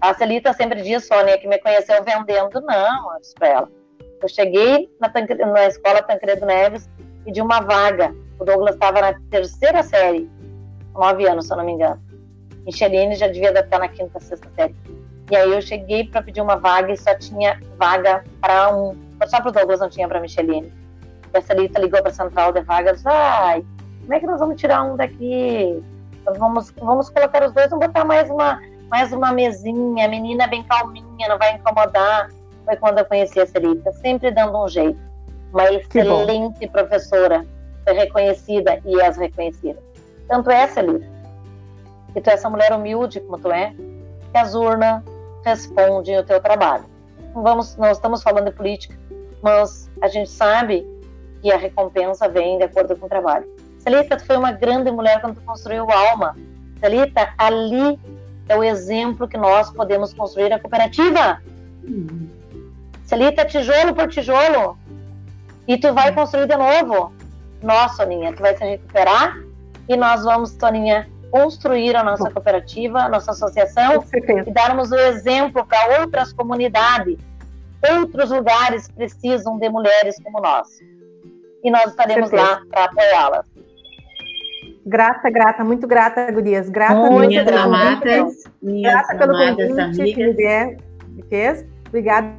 [0.00, 3.68] a Celita sempre diz, Sônia, que me conheceu vendendo, não, eu disse pra ela.
[4.20, 5.10] Eu cheguei na,
[5.46, 6.88] na escola Tancredo Neves,
[7.24, 10.30] pedi uma vaga, o Douglas estava na terceira série,
[10.92, 12.13] nove anos, se eu não me engano.
[12.64, 14.74] Micheline já devia estar na quinta, sexta série.
[15.30, 18.96] E aí eu cheguei para pedir uma vaga e só tinha vaga para um.
[19.26, 20.72] Só para o Douglas não tinha para Micheline.
[21.32, 23.04] E a Celita ligou para a central de vagas.
[23.06, 23.64] Ai,
[24.02, 25.82] como é que nós vamos tirar um daqui?
[26.26, 28.60] Nós vamos, vamos colocar os dois, vamos botar mais uma,
[28.90, 30.04] mais uma mesinha.
[30.04, 32.30] A menina bem calminha, não vai incomodar.
[32.64, 34.98] Foi quando eu conheci a Celita, sempre dando um jeito.
[35.52, 37.46] Uma excelente professora,
[37.84, 39.78] foi reconhecida e és reconhecida.
[40.28, 41.06] Tanto é, Celita,
[42.14, 43.74] que tu é essa mulher humilde como tu é,
[44.32, 45.02] que as urnas
[45.44, 46.84] respondem o teu trabalho.
[47.34, 48.96] Não, vamos, estamos falando de política,
[49.42, 50.86] mas a gente sabe
[51.42, 53.46] que a recompensa vem de acordo com o trabalho.
[53.78, 56.34] Celita, tu foi uma grande mulher quando tu construiu Alma.
[56.80, 57.98] Celita, ali
[58.48, 61.42] é o exemplo que nós podemos construir a cooperativa.
[61.82, 62.28] Uhum.
[63.04, 64.78] Celita, tijolo por tijolo.
[65.68, 67.12] E tu vai construir de novo.
[67.62, 69.36] Nossa, Soninha, tu vai se recuperar
[69.88, 74.04] e nós vamos, Soninha, construir a nossa cooperativa, a nossa associação
[74.46, 77.18] e darmos o exemplo para outras comunidades.
[77.90, 80.68] Outros lugares precisam de mulheres como nós.
[81.64, 83.46] E nós estaremos lá para apoiá-las.
[84.86, 86.68] Grata, grata, muito grata, Gurias.
[86.68, 91.66] Grata muito minhas amadas, minhas grata pelo convite que me fez.
[91.88, 92.32] Obrigada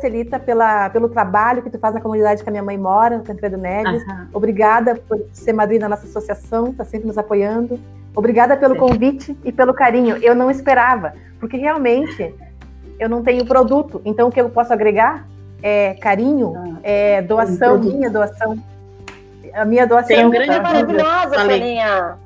[0.00, 3.24] Celita, pela, pelo trabalho que tu faz na comunidade que a minha mãe mora, no
[3.24, 4.02] Tancredo Neves.
[4.04, 4.28] Uhum.
[4.32, 7.78] Obrigada por ser madrinha da nossa associação, está sempre nos apoiando.
[8.18, 10.16] Obrigada pelo convite e pelo carinho.
[10.16, 12.34] Eu não esperava, porque realmente
[12.98, 14.02] eu não tenho produto.
[14.04, 15.24] Então, o que eu posso agregar
[15.62, 18.58] é carinho, ah, é doação, minha doação.
[19.54, 20.08] A minha doação.
[20.08, 20.62] Tem um grande tá?
[20.62, 22.18] maravilhosa, Soninha.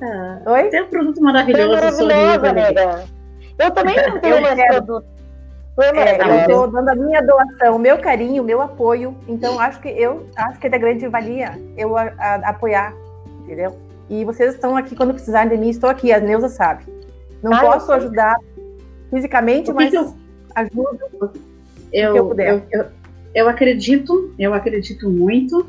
[0.00, 0.62] Ah, Oi?
[0.68, 1.68] Tem um produto maravilhoso.
[1.68, 3.04] Tem maravilhosa, nega.
[3.58, 4.84] Eu também não tenho mais quero.
[4.84, 5.06] produto.
[5.80, 9.16] É, eu estou dando a minha doação, o meu carinho, o meu apoio.
[9.26, 12.94] Então, acho que eu acho que é da grande valia eu a, a, apoiar,
[13.40, 13.76] entendeu?
[14.12, 16.84] E vocês estão aqui quando precisarem de mim, estou aqui, a Neuza sabe.
[17.42, 18.36] Não ah, posso ajudar
[19.08, 20.14] fisicamente, mas eu...
[20.54, 21.32] ajudo
[21.90, 22.62] eu, eu, puder.
[22.70, 22.84] Eu,
[23.34, 25.66] eu, acredito, eu acredito muito.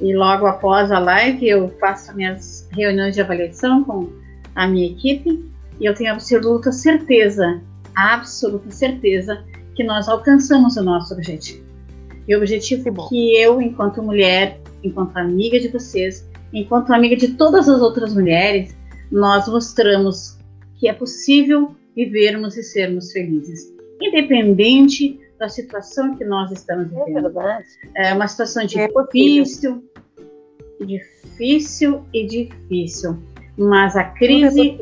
[0.00, 4.08] E logo após a live eu faço minhas reuniões de avaliação com
[4.56, 5.48] a minha equipe
[5.78, 7.62] e eu tenho absoluta certeza,
[7.94, 9.44] absoluta certeza
[9.76, 11.64] que nós alcançamos o nosso objetivo.
[12.26, 17.68] E o objetivo que eu, enquanto mulher, enquanto amiga de vocês, enquanto amiga de todas
[17.68, 18.76] as outras mulheres,
[19.10, 20.38] nós mostramos
[20.76, 27.40] que é possível vivermos e sermos felizes, independente da situação que nós estamos é vivendo.
[27.40, 29.82] É, é uma situação é difícil,
[30.80, 33.18] é difícil e difícil,
[33.56, 34.78] mas a crise,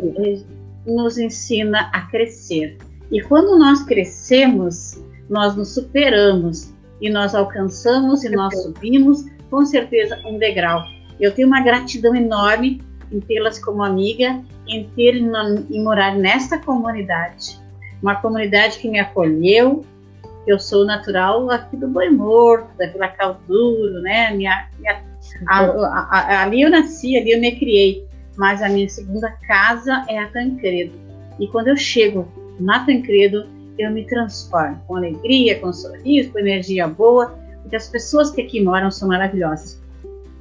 [0.87, 2.77] nos ensina a crescer.
[3.11, 10.21] E quando nós crescemos, nós nos superamos e nós alcançamos e nós subimos com certeza
[10.27, 10.83] um degrau.
[11.21, 17.59] Eu tenho uma gratidão enorme em tê-las como amiga, em ter em morar nesta comunidade,
[18.03, 19.85] uma comunidade que me acolheu.
[20.47, 24.31] Eu sou natural aqui do Boi Morto, da Vila Calduro, né?
[24.35, 25.03] Minha, minha
[25.47, 30.05] a, a, a, ali eu nasci, ali eu me criei, mas a minha segunda casa
[30.09, 30.93] é a Tancredo.
[31.41, 32.29] E quando eu chego
[32.61, 33.47] na Tancredo,
[33.79, 38.63] eu me transformo com alegria, com sorriso, com energia boa, porque as pessoas que aqui
[38.63, 39.83] moram são maravilhosas.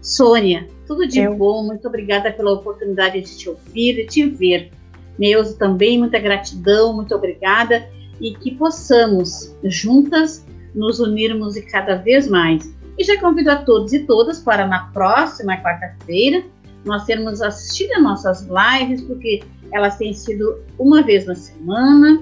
[0.03, 1.33] Sônia, tudo de eu.
[1.33, 4.69] bom, muito obrigada pela oportunidade de te ouvir e te ver.
[5.17, 7.87] Neuza também, muita gratidão, muito obrigada
[8.19, 12.75] e que possamos juntas nos unirmos e cada vez mais.
[12.97, 16.43] E já convido a todos e todas para na próxima quarta-feira
[16.83, 22.21] nós termos assistido as nossas lives, porque elas têm sido uma vez na semana,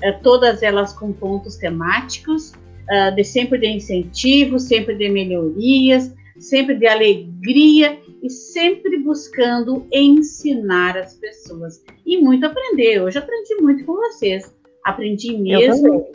[0.00, 2.54] eh, todas elas com pontos temáticos,
[2.88, 10.96] eh, de sempre de incentivo, sempre de melhorias, sempre de alegria e sempre buscando ensinar
[10.96, 11.84] as pessoas.
[12.04, 13.02] E muito aprender.
[13.02, 14.54] Hoje aprendi muito com vocês.
[14.84, 16.06] Aprendi mesmo,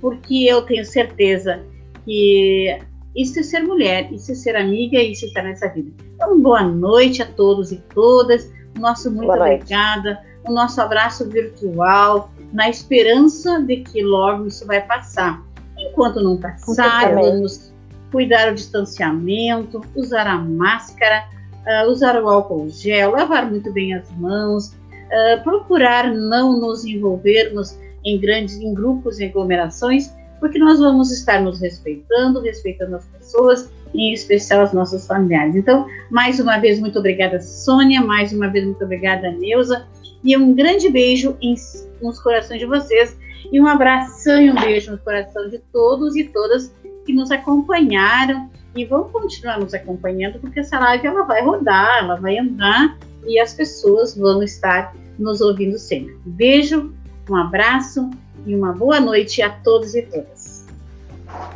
[0.00, 1.62] porque eu tenho certeza
[2.04, 2.78] que
[3.16, 5.90] isso é ser mulher, isso é ser amiga, isso é estar nessa vida.
[6.14, 8.50] Então, boa noite a todos e todas.
[8.76, 10.24] O nosso muito obrigada.
[10.46, 15.44] O nosso abraço virtual, na esperança de que logo isso vai passar.
[15.76, 17.74] Enquanto não passar, vamos
[18.10, 21.24] cuidar o distanciamento, usar a máscara,
[21.66, 27.78] uh, usar o álcool gel, lavar muito bem as mãos, uh, procurar não nos envolvermos
[28.04, 33.70] em grandes em grupos e aglomerações, porque nós vamos estar nos respeitando, respeitando as pessoas,
[33.94, 35.56] em especial os nossos familiares.
[35.56, 39.86] Então, mais uma vez, muito obrigada, Sônia, mais uma vez, muito obrigada, Neuza,
[40.22, 41.54] e um grande beijo em,
[42.00, 43.16] nos corações de vocês,
[43.50, 46.72] e um abração e um beijo no coração de todos e todas
[47.06, 52.16] que nos acompanharam e vão continuar nos acompanhando, porque essa live ela vai rodar, ela
[52.16, 56.14] vai andar e as pessoas vão estar nos ouvindo sempre.
[56.26, 56.92] beijo,
[57.30, 58.10] um abraço
[58.44, 60.66] e uma boa noite a todos e todas.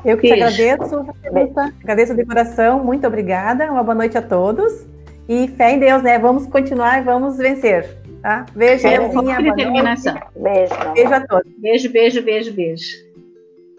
[0.05, 0.57] Eu que Beijo.
[0.57, 1.07] te agradeço,
[1.83, 4.85] agradeço de coração, muito obrigada, uma boa noite a todos
[5.29, 6.19] e fé em Deus, né?
[6.19, 7.89] Vamos continuar e vamos vencer,
[8.23, 8.47] tá?
[8.55, 10.19] Beijo, é, determinação.
[10.35, 10.75] Beijo.
[10.95, 11.53] Beijo a todos.
[11.59, 12.97] Beijo, beijo, beijo, beijo.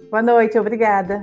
[0.09, 1.21] Boa noite, obrigada.